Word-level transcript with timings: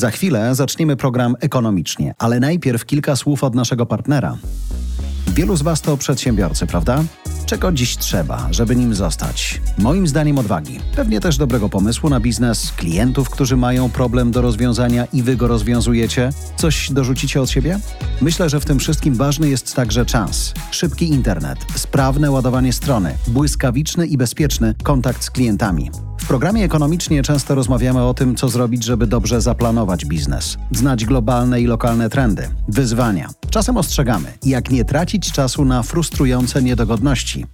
Za 0.00 0.10
chwilę 0.10 0.54
zaczniemy 0.54 0.96
program 0.96 1.36
ekonomicznie, 1.40 2.14
ale 2.18 2.40
najpierw 2.40 2.86
kilka 2.86 3.16
słów 3.16 3.44
od 3.44 3.54
naszego 3.54 3.86
partnera. 3.86 4.36
Wielu 5.28 5.56
z 5.56 5.62
Was 5.62 5.80
to 5.80 5.96
przedsiębiorcy, 5.96 6.66
prawda? 6.66 7.04
Czego 7.46 7.72
dziś 7.72 7.96
trzeba, 7.96 8.48
żeby 8.50 8.76
nim 8.76 8.94
zostać? 8.94 9.60
Moim 9.78 10.06
zdaniem 10.06 10.38
odwagi. 10.38 10.80
Pewnie 10.96 11.20
też 11.20 11.36
dobrego 11.36 11.68
pomysłu 11.68 12.10
na 12.10 12.20
biznes, 12.20 12.72
klientów, 12.72 13.30
którzy 13.30 13.56
mają 13.56 13.90
problem 13.90 14.30
do 14.30 14.42
rozwiązania 14.42 15.06
i 15.12 15.22
Wy 15.22 15.36
go 15.36 15.48
rozwiązujecie. 15.48 16.30
Coś 16.56 16.92
dorzucicie 16.92 17.40
od 17.40 17.50
siebie? 17.50 17.78
Myślę, 18.20 18.48
że 18.48 18.60
w 18.60 18.64
tym 18.64 18.78
wszystkim 18.78 19.14
ważny 19.14 19.48
jest 19.48 19.74
także 19.74 20.06
czas. 20.06 20.54
Szybki 20.70 21.08
internet, 21.08 21.58
sprawne 21.74 22.30
ładowanie 22.30 22.72
strony, 22.72 23.14
błyskawiczny 23.28 24.06
i 24.06 24.16
bezpieczny 24.16 24.74
kontakt 24.82 25.24
z 25.24 25.30
klientami. 25.30 25.90
W 26.20 26.26
programie 26.30 26.64
ekonomicznie 26.64 27.22
często 27.22 27.54
rozmawiamy 27.54 28.02
o 28.02 28.14
tym, 28.14 28.36
co 28.36 28.48
zrobić, 28.48 28.84
żeby 28.84 29.06
dobrze 29.06 29.40
zaplanować 29.40 30.04
biznes, 30.06 30.56
znać 30.72 31.04
globalne 31.04 31.60
i 31.60 31.66
lokalne 31.66 32.10
trendy, 32.10 32.48
wyzwania. 32.68 33.28
Czasem 33.50 33.76
ostrzegamy, 33.76 34.32
jak 34.44 34.70
nie 34.70 34.84
tracić 34.84 35.32
czasu 35.32 35.64
na 35.64 35.82
frustrujące 35.82 36.62
niedogodności. 36.62 37.46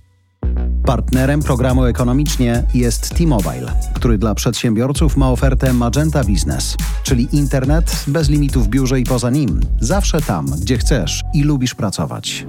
Partnerem 0.86 1.42
programu 1.42 1.84
ekonomicznie 1.84 2.62
jest 2.74 3.14
T-Mobile, 3.14 3.72
który 3.94 4.18
dla 4.18 4.34
przedsiębiorców 4.34 5.16
ma 5.16 5.30
ofertę 5.30 5.72
Magenta 5.72 6.24
Business, 6.24 6.76
czyli 7.02 7.28
internet 7.32 8.04
bez 8.06 8.28
limitu 8.28 8.60
w 8.60 8.68
biurze 8.68 9.00
i 9.00 9.04
poza 9.04 9.30
nim, 9.30 9.60
zawsze 9.80 10.22
tam, 10.22 10.46
gdzie 10.60 10.78
chcesz 10.78 11.22
i 11.34 11.42
lubisz 11.42 11.74
pracować. 11.74 12.46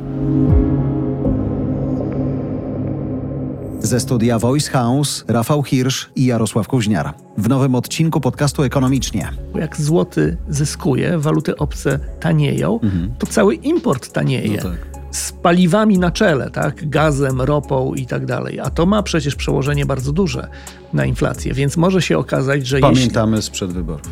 Ze 3.87 3.99
studia 3.99 4.39
Voice 4.39 4.71
House 4.71 5.25
Rafał 5.27 5.63
Hirsch 5.63 6.09
i 6.15 6.25
Jarosław 6.25 6.67
Kuźniar. 6.67 7.13
W 7.37 7.49
nowym 7.49 7.75
odcinku 7.75 8.21
podcastu 8.21 8.63
Ekonomicznie. 8.63 9.29
Jak 9.55 9.77
złoty 9.77 10.37
zyskuje, 10.49 11.17
waluty 11.17 11.57
obce 11.57 11.99
tanieją, 12.19 12.79
to 13.19 13.27
cały 13.27 13.55
import 13.55 14.11
tanieje. 14.11 14.57
No 14.63 14.69
tak. 14.69 14.77
Z 15.11 15.31
paliwami 15.31 15.99
na 15.99 16.11
czele, 16.11 16.49
tak? 16.49 16.89
Gazem, 16.89 17.41
ropą 17.41 17.93
i 17.93 18.05
tak 18.05 18.25
dalej. 18.25 18.59
A 18.59 18.69
to 18.69 18.85
ma 18.85 19.03
przecież 19.03 19.35
przełożenie 19.35 19.85
bardzo 19.85 20.11
duże 20.11 20.47
na 20.93 21.05
inflację, 21.05 21.53
więc 21.53 21.77
może 21.77 22.01
się 22.01 22.17
okazać, 22.17 22.67
że 22.67 22.79
jeśli... 22.79 22.93
Pamiętamy 22.93 23.41
sprzed 23.41 23.71
wyborów. 23.73 24.09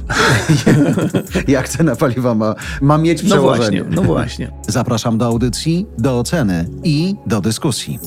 Jak 1.48 1.70
cena 1.70 1.96
paliwa 1.96 2.36
ma, 2.36 2.56
ma 2.82 2.98
mieć 2.98 3.24
No 3.24 3.30
przełożenie. 3.30 3.84
właśnie, 3.84 3.96
no 3.96 4.02
właśnie. 4.02 4.52
Zapraszam 4.68 5.18
do 5.18 5.26
audycji, 5.26 5.86
do 5.98 6.20
oceny 6.20 6.70
i 6.84 7.16
do 7.28 7.42
dyskusji. 7.42 8.00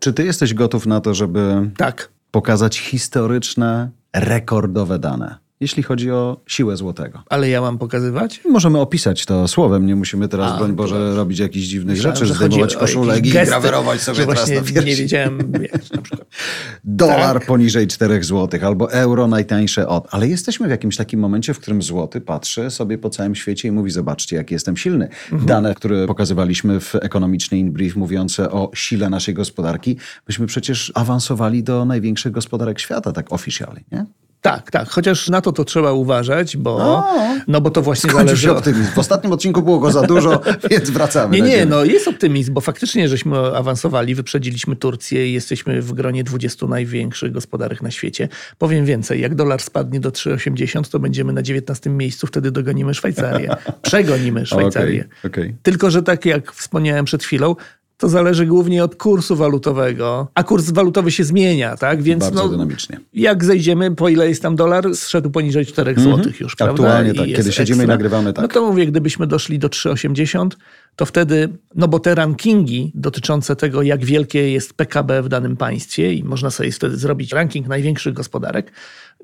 Czy 0.00 0.12
ty 0.12 0.24
jesteś 0.24 0.54
gotów 0.54 0.86
na 0.86 1.00
to, 1.00 1.14
żeby 1.14 1.70
Tak. 1.76 2.08
pokazać 2.30 2.78
historyczne, 2.78 3.90
rekordowe 4.16 4.98
dane, 4.98 5.38
jeśli 5.60 5.82
chodzi 5.82 6.10
o 6.10 6.40
siłę 6.46 6.76
złotego? 6.76 7.22
Ale 7.30 7.48
ja 7.48 7.60
mam 7.60 7.78
pokazywać? 7.78 8.40
Możemy 8.50 8.78
opisać 8.80 9.24
to 9.26 9.48
słowem, 9.48 9.86
nie 9.86 9.96
musimy 9.96 10.28
teraz, 10.28 10.52
A, 10.52 10.56
broń 10.58 10.72
Boże, 10.72 10.94
dobrze. 10.94 11.16
robić 11.16 11.38
jakichś 11.38 11.66
dziwnych 11.66 11.96
Myślałem, 11.96 12.16
rzeczy, 12.16 12.34
zdejmować 12.34 12.76
koszulek 12.76 13.26
i 13.26 13.30
grawerować 13.30 14.00
sobie 14.00 14.26
teraz 14.26 14.50
na 14.50 14.60
piersi. 14.62 14.88
Nie 14.88 14.96
wiedziałem, 14.96 15.52
wiesz, 15.60 15.90
na 15.90 16.02
przykład. 16.02 16.28
Dolar 16.84 17.38
Tak. 17.38 17.46
poniżej 17.46 17.86
4 17.86 18.24
zł 18.24 18.60
albo 18.66 18.92
euro 18.92 19.26
najtańsze 19.26 19.88
od. 19.88 20.08
Ale 20.10 20.28
jesteśmy 20.28 20.66
w 20.66 20.70
jakimś 20.70 20.96
takim 20.96 21.20
momencie, 21.20 21.54
w 21.54 21.58
którym 21.60 21.82
złoty 21.82 22.20
patrzy 22.20 22.70
sobie 22.70 22.98
po 22.98 23.10
całym 23.10 23.34
świecie 23.34 23.68
i 23.68 23.70
mówi: 23.70 23.90
Zobaczcie, 23.90 24.36
jak 24.36 24.50
jestem 24.50 24.76
silny. 24.76 25.04
Mhm. 25.04 25.46
Dane, 25.46 25.74
które 25.74 26.06
pokazywaliśmy 26.06 26.80
w 26.80 26.94
ekonomiczny 26.94 27.58
in 27.58 27.72
brief, 27.72 27.96
mówiące 27.96 28.50
o 28.50 28.70
sile 28.74 29.10
naszej 29.10 29.34
gospodarki, 29.34 29.96
myśmy 30.28 30.46
przecież 30.46 30.92
awansowali 30.94 31.62
do 31.62 31.84
największych 31.84 32.32
gospodarek 32.32 32.80
świata, 32.80 33.12
tak 33.12 33.32
oficjalnie, 33.32 33.84
nie? 33.92 34.06
Tak, 34.40 34.70
tak. 34.70 34.88
Chociaż 34.88 35.28
na 35.28 35.40
to 35.40 35.52
to 35.52 35.64
trzeba 35.64 35.92
uważać, 35.92 36.56
bo, 36.56 37.04
no 37.48 37.60
bo 37.60 37.70
to 37.70 37.82
właśnie 37.82 38.12
zależy 38.12 38.42
się 38.42 38.52
optymizm. 38.52 38.92
W 38.94 38.98
ostatnim 38.98 39.32
odcinku 39.32 39.62
było 39.62 39.78
go 39.78 39.92
za 39.92 40.02
dużo, 40.02 40.40
więc 40.70 40.90
wracamy. 40.90 41.36
Nie, 41.36 41.48
nie, 41.48 41.66
no 41.66 41.84
jest 41.84 42.08
optymizm, 42.08 42.54
bo 42.54 42.60
faktycznie 42.60 43.08
żeśmy 43.08 43.38
awansowali, 43.38 44.14
wyprzedziliśmy 44.14 44.76
Turcję 44.76 45.28
i 45.28 45.32
jesteśmy 45.32 45.82
w 45.82 45.92
gronie 45.92 46.24
20 46.24 46.66
największych 46.66 47.32
gospodarek 47.32 47.82
na 47.82 47.90
świecie. 47.90 48.28
Powiem 48.58 48.84
więcej, 48.84 49.20
jak 49.20 49.34
dolar 49.34 49.62
spadnie 49.62 50.00
do 50.00 50.10
3,80, 50.10 50.90
to 50.90 50.98
będziemy 50.98 51.32
na 51.32 51.42
19 51.42 51.90
miejscu, 51.90 52.26
wtedy 52.26 52.50
dogonimy 52.50 52.94
Szwajcarię. 52.94 53.56
Przegonimy 53.82 54.46
Szwajcarię. 54.46 55.04
Okej, 55.24 55.30
okej. 55.30 55.56
Tylko, 55.62 55.90
że 55.90 56.02
tak 56.02 56.24
jak 56.24 56.52
wspomniałem 56.52 57.04
przed 57.04 57.24
chwilą, 57.24 57.56
to 58.00 58.08
zależy 58.08 58.46
głównie 58.46 58.84
od 58.84 58.96
kursu 58.96 59.36
walutowego, 59.36 60.28
a 60.34 60.42
kurs 60.42 60.70
walutowy 60.70 61.10
się 61.10 61.24
zmienia, 61.24 61.76
tak? 61.76 62.02
Więc 62.02 62.24
Bardzo 62.24 62.42
no, 62.42 62.48
dynamicznie. 62.48 63.00
jak 63.14 63.44
zejdziemy, 63.44 63.94
po 63.94 64.08
ile 64.08 64.28
jest 64.28 64.42
tam 64.42 64.56
dolar, 64.56 64.94
zszedł 64.94 65.30
poniżej 65.30 65.66
4 65.66 65.94
złotych 66.00 66.40
już, 66.40 66.56
prawda? 66.56 66.72
Aktualnie 66.72 67.10
I 67.10 67.14
tak. 67.14 67.26
Kiedy 67.26 67.52
siedzimy 67.52 67.76
i 67.76 67.80
ekstra. 67.80 67.94
nagrywamy, 67.94 68.32
tak. 68.32 68.42
No 68.42 68.48
to 68.48 68.66
mówię, 68.66 68.86
gdybyśmy 68.86 69.26
doszli 69.26 69.58
do 69.58 69.68
3,80, 69.68 70.48
to 70.96 71.06
wtedy, 71.06 71.48
no 71.74 71.88
bo 71.88 71.98
te 71.98 72.14
rankingi 72.14 72.92
dotyczące 72.94 73.56
tego, 73.56 73.82
jak 73.82 74.04
wielkie 74.04 74.52
jest 74.52 74.74
PKB 74.74 75.22
w 75.22 75.28
danym 75.28 75.56
państwie 75.56 76.12
i 76.14 76.24
można 76.24 76.50
sobie 76.50 76.72
wtedy 76.72 76.96
zrobić 76.96 77.32
ranking 77.32 77.68
największych 77.68 78.12
gospodarek 78.14 78.72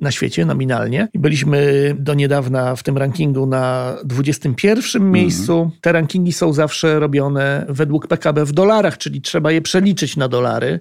na 0.01 0.11
świecie 0.11 0.45
nominalnie. 0.45 1.09
I 1.13 1.19
byliśmy 1.19 1.95
do 1.99 2.15
niedawna 2.15 2.77
w 2.77 2.83
tym 2.83 2.99
rankingu 2.99 3.47
na 3.47 3.95
21 4.05 5.03
Mhm. 5.03 5.13
miejscu. 5.13 5.71
Te 5.81 5.93
rankingi 5.93 6.33
są 6.33 6.53
zawsze 6.53 7.01
robione 7.01 7.67
według 7.69 8.07
PKB 8.07 8.45
w 8.45 8.53
dolarach, 8.53 8.99
czyli 8.99 9.21
trzeba 9.21 9.53
je 9.53 9.63
przeliczyć 9.63 10.17
na 10.17 10.29
dolary. 10.29 10.81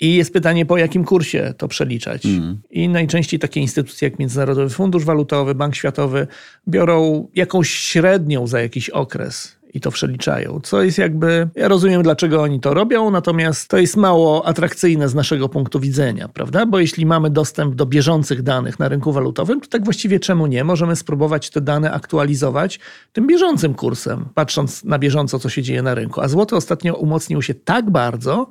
I 0.00 0.14
jest 0.14 0.32
pytanie, 0.32 0.66
po 0.66 0.76
jakim 0.78 1.04
kursie 1.04 1.54
to 1.56 1.68
przeliczać. 1.68 2.22
I 2.70 2.88
najczęściej 2.88 3.40
takie 3.40 3.60
instytucje 3.60 4.08
jak 4.08 4.18
Międzynarodowy 4.18 4.70
Fundusz 4.70 5.04
Walutowy, 5.04 5.54
Bank 5.54 5.74
Światowy 5.74 6.26
biorą 6.68 7.28
jakąś 7.34 7.70
średnią 7.70 8.46
za 8.46 8.60
jakiś 8.60 8.90
okres 8.90 9.59
i 9.74 9.80
to 9.80 9.90
przeliczają. 9.90 10.60
Co 10.62 10.82
jest 10.82 10.98
jakby. 10.98 11.48
Ja 11.54 11.68
rozumiem, 11.68 12.02
dlaczego 12.02 12.42
oni 12.42 12.60
to 12.60 12.74
robią, 12.74 13.10
natomiast 13.10 13.68
to 13.68 13.78
jest 13.78 13.96
mało 13.96 14.46
atrakcyjne 14.46 15.08
z 15.08 15.14
naszego 15.14 15.48
punktu 15.48 15.80
widzenia, 15.80 16.28
prawda? 16.28 16.66
Bo 16.66 16.78
jeśli 16.78 17.06
mamy 17.06 17.30
dostęp 17.30 17.74
do 17.74 17.86
bieżących 17.86 18.42
danych 18.42 18.78
na 18.78 18.88
rynku 18.88 19.12
walutowym, 19.12 19.60
to 19.60 19.68
tak 19.68 19.84
właściwie 19.84 20.20
czemu 20.20 20.46
nie? 20.46 20.64
Możemy 20.64 20.96
spróbować 20.96 21.50
te 21.50 21.60
dane 21.60 21.92
aktualizować 21.92 22.80
tym 23.12 23.26
bieżącym 23.26 23.74
kursem, 23.74 24.24
patrząc 24.34 24.84
na 24.84 24.98
bieżąco, 24.98 25.38
co 25.38 25.48
się 25.48 25.62
dzieje 25.62 25.82
na 25.82 25.94
rynku. 25.94 26.20
A 26.20 26.28
złoty 26.28 26.56
ostatnio 26.56 26.94
umocnił 26.94 27.42
się 27.42 27.54
tak 27.54 27.90
bardzo, 27.90 28.50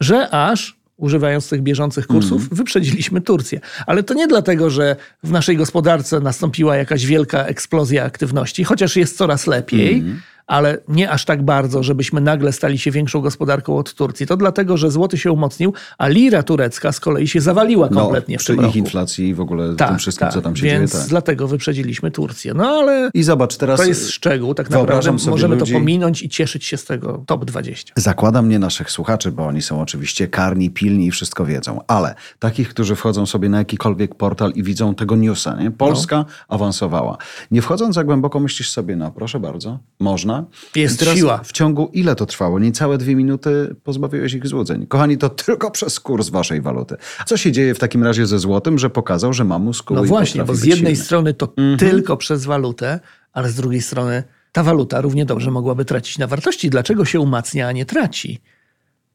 że 0.00 0.30
aż 0.30 0.80
używając 1.00 1.48
tych 1.48 1.62
bieżących 1.62 2.06
kursów, 2.06 2.48
wyprzedziliśmy 2.48 3.20
Turcję. 3.20 3.60
Ale 3.86 4.02
to 4.02 4.14
nie 4.14 4.28
dlatego, 4.28 4.70
że 4.70 4.96
w 5.22 5.30
naszej 5.30 5.56
gospodarce 5.56 6.20
nastąpiła 6.20 6.76
jakaś 6.76 7.06
wielka 7.06 7.44
eksplozja 7.44 8.04
aktywności, 8.04 8.64
chociaż 8.64 8.96
jest 8.96 9.16
coraz 9.16 9.46
lepiej, 9.46 10.04
ale 10.50 10.78
nie 10.88 11.10
aż 11.10 11.24
tak 11.24 11.42
bardzo, 11.42 11.82
żebyśmy 11.82 12.20
nagle 12.20 12.52
stali 12.52 12.78
się 12.78 12.90
większą 12.90 13.20
gospodarką 13.20 13.76
od 13.76 13.94
Turcji. 13.94 14.26
To 14.26 14.36
dlatego, 14.36 14.76
że 14.76 14.90
złoty 14.90 15.18
się 15.18 15.32
umocnił, 15.32 15.72
a 15.98 16.08
lira 16.08 16.42
turecka 16.42 16.92
z 16.92 17.00
kolei 17.00 17.28
się 17.28 17.40
zawaliła 17.40 17.88
kompletnie 17.88 18.34
no, 18.34 18.38
w 18.38 18.42
przy 18.42 18.46
tym 18.52 18.56
ich 18.60 18.66
roku. 18.66 18.78
inflacji 18.78 19.28
i 19.28 19.34
w 19.34 19.40
ogóle 19.40 19.74
tym 19.76 19.98
wszystkim, 19.98 20.28
co 20.30 20.42
tam 20.42 20.56
się 20.56 20.62
więc 20.66 20.90
dzieje. 20.92 21.02
Tak. 21.02 21.10
dlatego 21.10 21.48
wyprzedziliśmy 21.48 22.10
Turcję. 22.10 22.54
No 22.54 22.68
ale 22.68 23.10
I 23.14 23.22
zobacz, 23.22 23.56
teraz 23.56 23.80
to 23.80 23.86
jest 23.86 24.10
szczegół, 24.10 24.54
tak 24.54 24.70
naprawdę 24.70 25.12
możemy 25.30 25.56
ludzi- 25.56 25.72
to 25.72 25.78
pominąć 25.78 26.22
i 26.22 26.28
cieszyć 26.28 26.64
się 26.64 26.76
z 26.76 26.84
tego 26.84 27.22
top 27.26 27.44
20. 27.44 27.92
Zakładam 27.96 28.48
nie 28.48 28.58
naszych 28.58 28.90
słuchaczy, 28.90 29.32
bo 29.32 29.46
oni 29.46 29.62
są 29.62 29.80
oczywiście 29.80 30.28
karni, 30.28 30.70
pilni 30.70 31.06
i 31.06 31.10
wszystko 31.10 31.44
wiedzą, 31.44 31.80
ale 31.86 32.14
takich, 32.38 32.68
którzy 32.68 32.96
wchodzą 32.96 33.26
sobie 33.26 33.48
na 33.48 33.58
jakikolwiek 33.58 34.14
portal 34.14 34.52
i 34.54 34.62
widzą 34.62 34.94
tego 34.94 35.16
newsa, 35.16 35.56
nie? 35.56 35.70
Polska 35.70 36.16
No. 36.16 36.24
awansowała. 36.48 37.16
Nie 37.50 37.62
wchodząc 37.62 37.94
za 37.94 38.04
głęboko, 38.04 38.40
myślisz 38.40 38.70
sobie, 38.70 38.96
no 38.96 39.10
proszę 39.10 39.40
bardzo, 39.40 39.78
można. 40.00 40.39
Jest 40.74 40.98
teraz 40.98 41.14
siła. 41.16 41.38
W 41.44 41.52
ciągu 41.52 41.90
ile 41.92 42.16
to 42.16 42.26
trwało? 42.26 42.58
Niecałe 42.58 42.98
dwie 42.98 43.16
minuty 43.16 43.74
pozbawiłeś 43.84 44.32
ich 44.34 44.46
złudzeń. 44.46 44.86
Kochani, 44.86 45.18
to 45.18 45.28
tylko 45.46 45.70
przez 45.70 46.00
kurs 46.00 46.28
waszej 46.28 46.60
waluty. 46.60 46.96
Co 47.26 47.36
się 47.36 47.52
dzieje 47.52 47.74
w 47.74 47.78
takim 47.78 48.04
razie 48.04 48.26
ze 48.26 48.38
złotym, 48.38 48.78
że 48.78 48.90
pokazał, 48.90 49.32
że 49.32 49.44
ma 49.44 49.58
muskuły 49.58 50.00
No 50.00 50.06
właśnie, 50.06 50.44
bo 50.44 50.54
z 50.54 50.64
jednej 50.64 50.92
silny? 50.94 51.04
strony 51.06 51.34
to 51.34 51.54
tylko 51.78 52.16
przez 52.16 52.44
walutę, 52.44 53.00
ale 53.32 53.48
z 53.50 53.54
drugiej 53.54 53.82
strony 53.82 54.22
ta 54.52 54.62
waluta 54.62 55.00
równie 55.00 55.26
dobrze 55.26 55.50
mogłaby 55.50 55.84
tracić 55.84 56.18
na 56.18 56.26
wartości. 56.26 56.70
Dlaczego 56.70 57.04
się 57.04 57.20
umacnia, 57.20 57.68
a 57.68 57.72
nie 57.72 57.86
traci? 57.86 58.38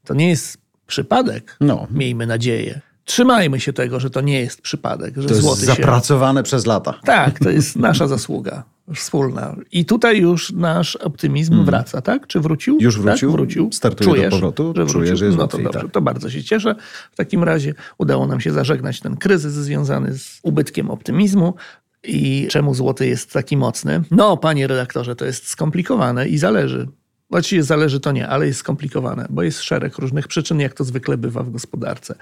To 0.05 0.13
nie 0.13 0.29
jest 0.29 0.57
przypadek, 0.87 1.57
No. 1.61 1.87
miejmy 1.91 2.27
nadzieję. 2.27 2.81
Trzymajmy 3.05 3.59
się 3.59 3.73
tego, 3.73 3.99
że 3.99 4.09
to 4.09 4.21
nie 4.21 4.39
jest 4.39 4.61
przypadek, 4.61 5.15
że 5.17 5.27
To 5.27 5.33
jest 5.33 5.41
złoty 5.41 5.59
się... 5.61 5.65
zapracowane 5.65 6.43
przez 6.43 6.65
lata. 6.65 6.93
Tak, 7.03 7.39
to 7.39 7.49
jest 7.49 7.75
nasza 7.87 8.07
zasługa 8.07 8.63
wspólna. 8.93 9.55
I 9.71 9.85
tutaj 9.85 10.19
już 10.19 10.51
nasz 10.51 10.95
optymizm 10.95 11.65
wraca, 11.65 12.01
tak? 12.01 12.27
Czy 12.27 12.39
wrócił? 12.39 12.77
Już 12.81 12.99
wrócił? 12.99 13.29
Tak, 13.29 13.37
wrócił. 13.37 13.69
Startuje 13.71 14.09
do 14.09 14.15
Czujesz, 14.15 14.31
powrotu? 14.31 14.67
Że 14.67 14.85
Czuję, 14.85 14.85
wrócił? 14.85 15.17
że 15.17 15.25
jest 15.25 15.37
no 15.37 15.47
to 15.47 15.57
dobrze, 15.57 15.79
tak. 15.79 15.91
to 15.91 16.01
bardzo 16.01 16.29
się 16.29 16.43
cieszę. 16.43 16.75
W 17.11 17.15
takim 17.15 17.43
razie 17.43 17.73
udało 17.97 18.27
nam 18.27 18.41
się 18.41 18.51
zażegnać 18.51 18.99
ten 18.99 19.17
kryzys 19.17 19.53
związany 19.53 20.17
z 20.17 20.39
ubytkiem 20.43 20.91
optymizmu. 20.91 21.53
I 22.03 22.47
czemu 22.49 22.73
złoty 22.73 23.07
jest 23.07 23.33
taki 23.33 23.57
mocny? 23.57 24.01
No, 24.11 24.37
panie 24.37 24.67
redaktorze, 24.67 25.15
to 25.15 25.25
jest 25.25 25.47
skomplikowane 25.47 26.27
i 26.27 26.37
zależy. 26.37 26.87
Właściwie 27.29 27.63
zależy 27.63 27.99
to 27.99 28.11
nie, 28.11 28.27
ale 28.27 28.47
jest 28.47 28.59
skomplikowane, 28.59 29.27
bo 29.29 29.43
jest 29.43 29.61
szereg 29.61 29.97
różnych 29.97 30.27
przyczyn, 30.27 30.59
jak 30.59 30.73
to 30.73 30.83
zwykle 30.83 31.17
bywa 31.17 31.43
w 31.43 31.51
gospodarce. 31.51 32.15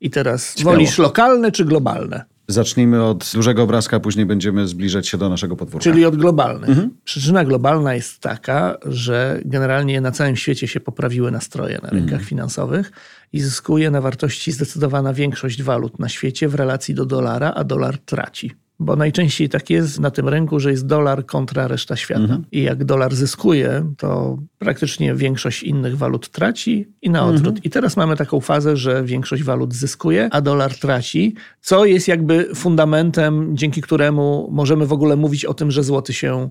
I 0.00 0.10
teraz 0.10 0.54
Śmiało. 0.56 0.72
wolisz 0.72 0.98
lokalne 0.98 1.52
czy 1.52 1.64
globalne? 1.64 2.24
Zacznijmy 2.48 3.04
od 3.04 3.30
dużego 3.34 3.62
obrazka, 3.62 4.00
później 4.00 4.26
będziemy 4.26 4.68
zbliżać 4.68 5.08
się 5.08 5.18
do 5.18 5.28
naszego 5.28 5.56
podwórka. 5.56 5.84
Czyli 5.84 6.04
od 6.04 6.16
globalnych. 6.16 6.78
Przyczyna 7.04 7.44
globalna 7.44 7.94
jest 7.94 8.20
taka, 8.20 8.78
że 8.86 9.40
generalnie 9.44 10.00
na 10.00 10.10
całym 10.12 10.36
świecie 10.36 10.68
się 10.68 10.80
poprawiły 10.80 11.30
nastroje 11.30 11.78
na 11.82 11.90
rynkach 11.90 12.22
finansowych 12.22 12.92
i 13.32 13.40
zyskuje 13.40 13.90
na 13.90 14.00
wartości 14.00 14.52
zdecydowana 14.52 15.14
większość 15.14 15.62
walut 15.62 15.98
na 15.98 16.08
świecie 16.08 16.48
w 16.48 16.54
relacji 16.54 16.94
do 16.94 17.06
dolara, 17.06 17.52
a 17.54 17.64
dolar 17.64 17.98
traci. 17.98 18.61
Bo 18.82 18.96
najczęściej 18.96 19.48
tak 19.48 19.70
jest 19.70 20.00
na 20.00 20.10
tym 20.10 20.28
rynku, 20.28 20.60
że 20.60 20.70
jest 20.70 20.86
dolar 20.86 21.26
kontra 21.26 21.68
reszta 21.68 21.96
świata. 21.96 22.38
I 22.52 22.62
jak 22.62 22.84
dolar 22.84 23.14
zyskuje, 23.14 23.92
to 23.98 24.38
praktycznie 24.58 25.14
większość 25.14 25.62
innych 25.62 25.98
walut 25.98 26.28
traci 26.28 26.88
i 27.02 27.10
na 27.10 27.24
odwrót. 27.24 27.64
I 27.64 27.70
teraz 27.70 27.96
mamy 27.96 28.16
taką 28.16 28.40
fazę, 28.40 28.76
że 28.76 29.04
większość 29.04 29.42
walut 29.42 29.74
zyskuje, 29.74 30.28
a 30.32 30.40
dolar 30.40 30.74
traci, 30.74 31.34
co 31.60 31.84
jest 31.84 32.08
jakby 32.08 32.48
fundamentem, 32.54 33.56
dzięki 33.56 33.82
któremu 33.82 34.48
możemy 34.52 34.86
w 34.86 34.92
ogóle 34.92 35.16
mówić 35.16 35.44
o 35.44 35.54
tym, 35.54 35.70
że 35.70 35.82
złoty 35.84 36.12
się 36.12 36.48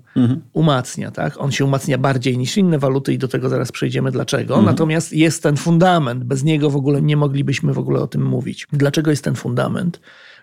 umacnia. 0.54 1.12
Tak? 1.12 1.42
On 1.42 1.52
się 1.52 1.66
umacnia 1.66 1.98
bardziej 1.98 2.38
niż 2.38 2.58
inne 2.58 2.80
waluty 2.80 3.14
i 3.14 3.18
do 3.18 3.28
tego 3.28 3.50
zaraz 3.50 3.72
przejdziemy 3.72 4.12
dlaczego. 4.12 4.62
Natomiast 4.62 5.14
jest 5.14 5.44
ten 5.44 5.58
fundament, 5.58 6.24
bez 6.24 6.44
niego 6.44 6.70
w 6.70 6.76
ogóle 6.76 7.02
nie 7.02 7.18
moglibyśmy 7.18 7.74
w 7.74 7.80
ogóle 7.80 8.00
o 8.00 8.08
tym 8.08 8.26
mówić. 8.26 8.68
Dlaczego 8.74 9.12
jest 9.12 9.24
ten 9.24 9.36
fundament? 9.36 10.00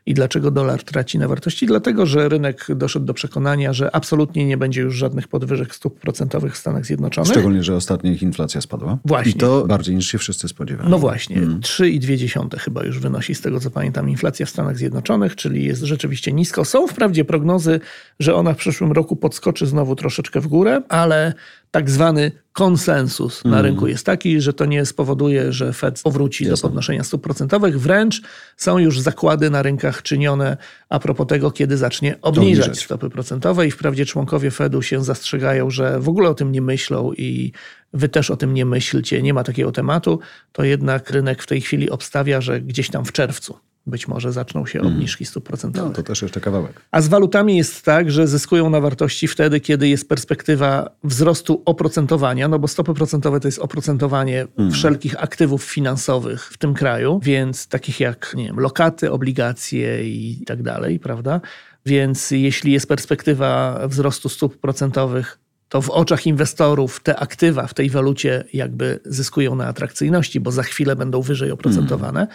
I 0.08 0.14
dlaczego 0.14 0.50
dolar 0.50 0.82
traci 0.82 1.19
na 1.19 1.28
wartości? 1.28 1.66
Dlatego, 1.66 2.06
że 2.06 2.28
rynek 2.28 2.66
doszedł 2.76 3.06
do 3.06 3.14
przekonania, 3.14 3.72
że 3.72 3.96
absolutnie 3.96 4.46
nie 4.46 4.56
będzie 4.56 4.81
już 4.81 4.96
żadnych 4.96 5.28
podwyżek 5.28 5.75
stóp 5.75 6.00
procentowych 6.00 6.55
w 6.55 6.56
Stanach 6.56 6.87
Zjednoczonych. 6.87 7.31
Szczególnie, 7.31 7.62
że 7.62 7.76
ostatnio 7.76 8.10
ich 8.10 8.22
inflacja 8.22 8.60
spadła. 8.60 8.99
Właśnie. 9.05 9.32
I 9.32 9.34
to 9.34 9.66
bardziej 9.66 9.94
niż 9.94 10.06
się 10.10 10.19
wszyscy 10.19 10.49
spodziewali. 10.49 10.90
No 10.90 10.99
właśnie, 10.99 11.37
3,2 11.37 12.58
chyba 12.58 12.84
już 12.84 12.99
wynosi 12.99 13.34
z 13.34 13.40
tego 13.40 13.60
co 13.60 13.70
pamiętam 13.70 14.10
inflacja 14.10 14.46
w 14.46 14.50
Stanach 14.50 14.76
Zjednoczonych, 14.78 15.37
czyli 15.37 15.64
jest 15.64 15.82
rzeczywiście 15.82 16.32
nisko. 16.32 16.64
Są 16.64 16.87
wprawdzie 16.87 17.25
prognozy, 17.25 17.81
że 18.20 18.34
ona 18.34 18.54
w 18.54 18.56
przyszłym 18.56 18.93
roku 18.93 19.16
podskoczy 19.16 19.66
znowu 19.66 19.96
troszeczkę 19.96 20.40
w 20.40 20.46
górę, 20.46 20.82
ale 20.88 21.34
tak 21.70 21.90
zwany 21.90 22.32
konsensus 22.52 23.44
na 23.44 23.62
rynku 23.62 23.86
jest 23.86 24.06
taki, 24.06 24.40
że 24.40 24.52
to 24.52 24.64
nie 24.64 24.86
spowoduje, 24.86 25.52
że 25.52 25.72
Fed 25.72 26.02
powróci 26.02 26.46
do 26.46 26.56
podnoszenia 26.56 27.04
stóp 27.04 27.22
procentowych. 27.22 27.80
Wręcz 27.80 28.22
są 28.56 28.78
już 28.78 29.00
zakłady 29.00 29.50
na 29.50 29.62
rynkach 29.62 30.02
czynione 30.02 30.56
a 30.88 30.98
propos 30.98 31.26
tego, 31.26 31.50
kiedy 31.50 31.76
zacznie 31.76 32.20
obniżać 32.22 32.64
Obniżać. 32.64 32.84
stopy 32.84 33.10
procentowe 33.10 33.66
i 33.66 33.70
wprawdzie 33.70 34.06
członkowie 34.06 34.50
Fedu 34.50 34.82
się 34.82 35.04
zastrzegają, 35.04 35.70
że 35.70 36.00
w 36.00 36.08
ogóle 36.08 36.28
o 36.28 36.34
tym 36.34 36.52
nie 36.52 36.62
myślą 36.62 37.12
i 37.12 37.52
wy 37.92 38.08
też 38.08 38.30
o 38.30 38.36
tym 38.36 38.54
nie 38.54 38.64
myślcie, 38.64 39.22
nie 39.22 39.34
ma 39.34 39.44
takiego 39.44 39.72
tematu, 39.72 40.20
to 40.52 40.64
jednak 40.64 41.10
rynek 41.10 41.42
w 41.42 41.46
tej 41.46 41.60
chwili 41.60 41.90
obstawia, 41.90 42.40
że 42.40 42.60
gdzieś 42.60 42.90
tam 42.90 43.04
w 43.04 43.12
czerwcu 43.12 43.58
być 43.88 44.08
może 44.08 44.32
zaczną 44.32 44.67
się 44.67 44.81
obniżki 44.81 45.25
stóp 45.25 45.44
procentowych. 45.44 45.90
No, 45.90 45.96
to 45.96 46.02
też 46.02 46.23
jeszcze 46.23 46.40
kawałek. 46.40 46.81
A 46.90 47.00
z 47.00 47.08
walutami 47.08 47.56
jest 47.56 47.85
tak, 47.85 48.11
że 48.11 48.26
zyskują 48.26 48.70
na 48.70 48.81
wartości 48.81 49.29
wtedy, 49.29 49.61
kiedy 49.61 49.88
jest 49.88 50.08
perspektywa 50.08 50.90
wzrostu 51.05 51.62
oprocentowania, 51.64 52.49
no 52.49 52.58
bo 52.58 52.69
stopy 52.69 52.94
procentowe 52.94 53.40
to 53.40 53.49
jest 53.49 53.58
oprocentowanie 53.58 54.46
wszelkich 54.73 55.23
aktywów 55.23 55.64
finansowych 55.64 56.44
w 56.44 56.58
tym 56.58 56.75
kraju, 56.75 57.20
więc 57.23 57.69
takich 57.69 58.00
jak 58.00 58.32
nie 58.35 58.44
wiem, 58.44 58.61
lokaty, 58.61 59.12
obligacje 59.12 60.08
i 60.08 60.44
tak 60.46 60.62
dalej, 60.62 60.99
prawda? 60.99 61.40
Więc 61.87 62.31
jeśli 62.31 62.73
jest 62.73 62.88
perspektywa 62.88 63.81
wzrostu 63.88 64.29
stóp 64.29 64.56
procentowych, 64.56 65.38
to 65.69 65.82
w 65.82 65.90
oczach 65.90 66.26
inwestorów 66.26 67.00
te 67.00 67.17
aktywa 67.17 67.67
w 67.67 67.75
tej 67.75 67.90
walucie 67.90 68.44
jakby 68.52 69.00
zyskują 69.05 69.55
na 69.55 69.67
atrakcyjności, 69.67 70.40
bo 70.40 70.52
za 70.52 70.62
chwilę 70.62 70.96
będą 70.96 71.23
wyżej 71.23 71.50
oprocentowane. 71.50 72.26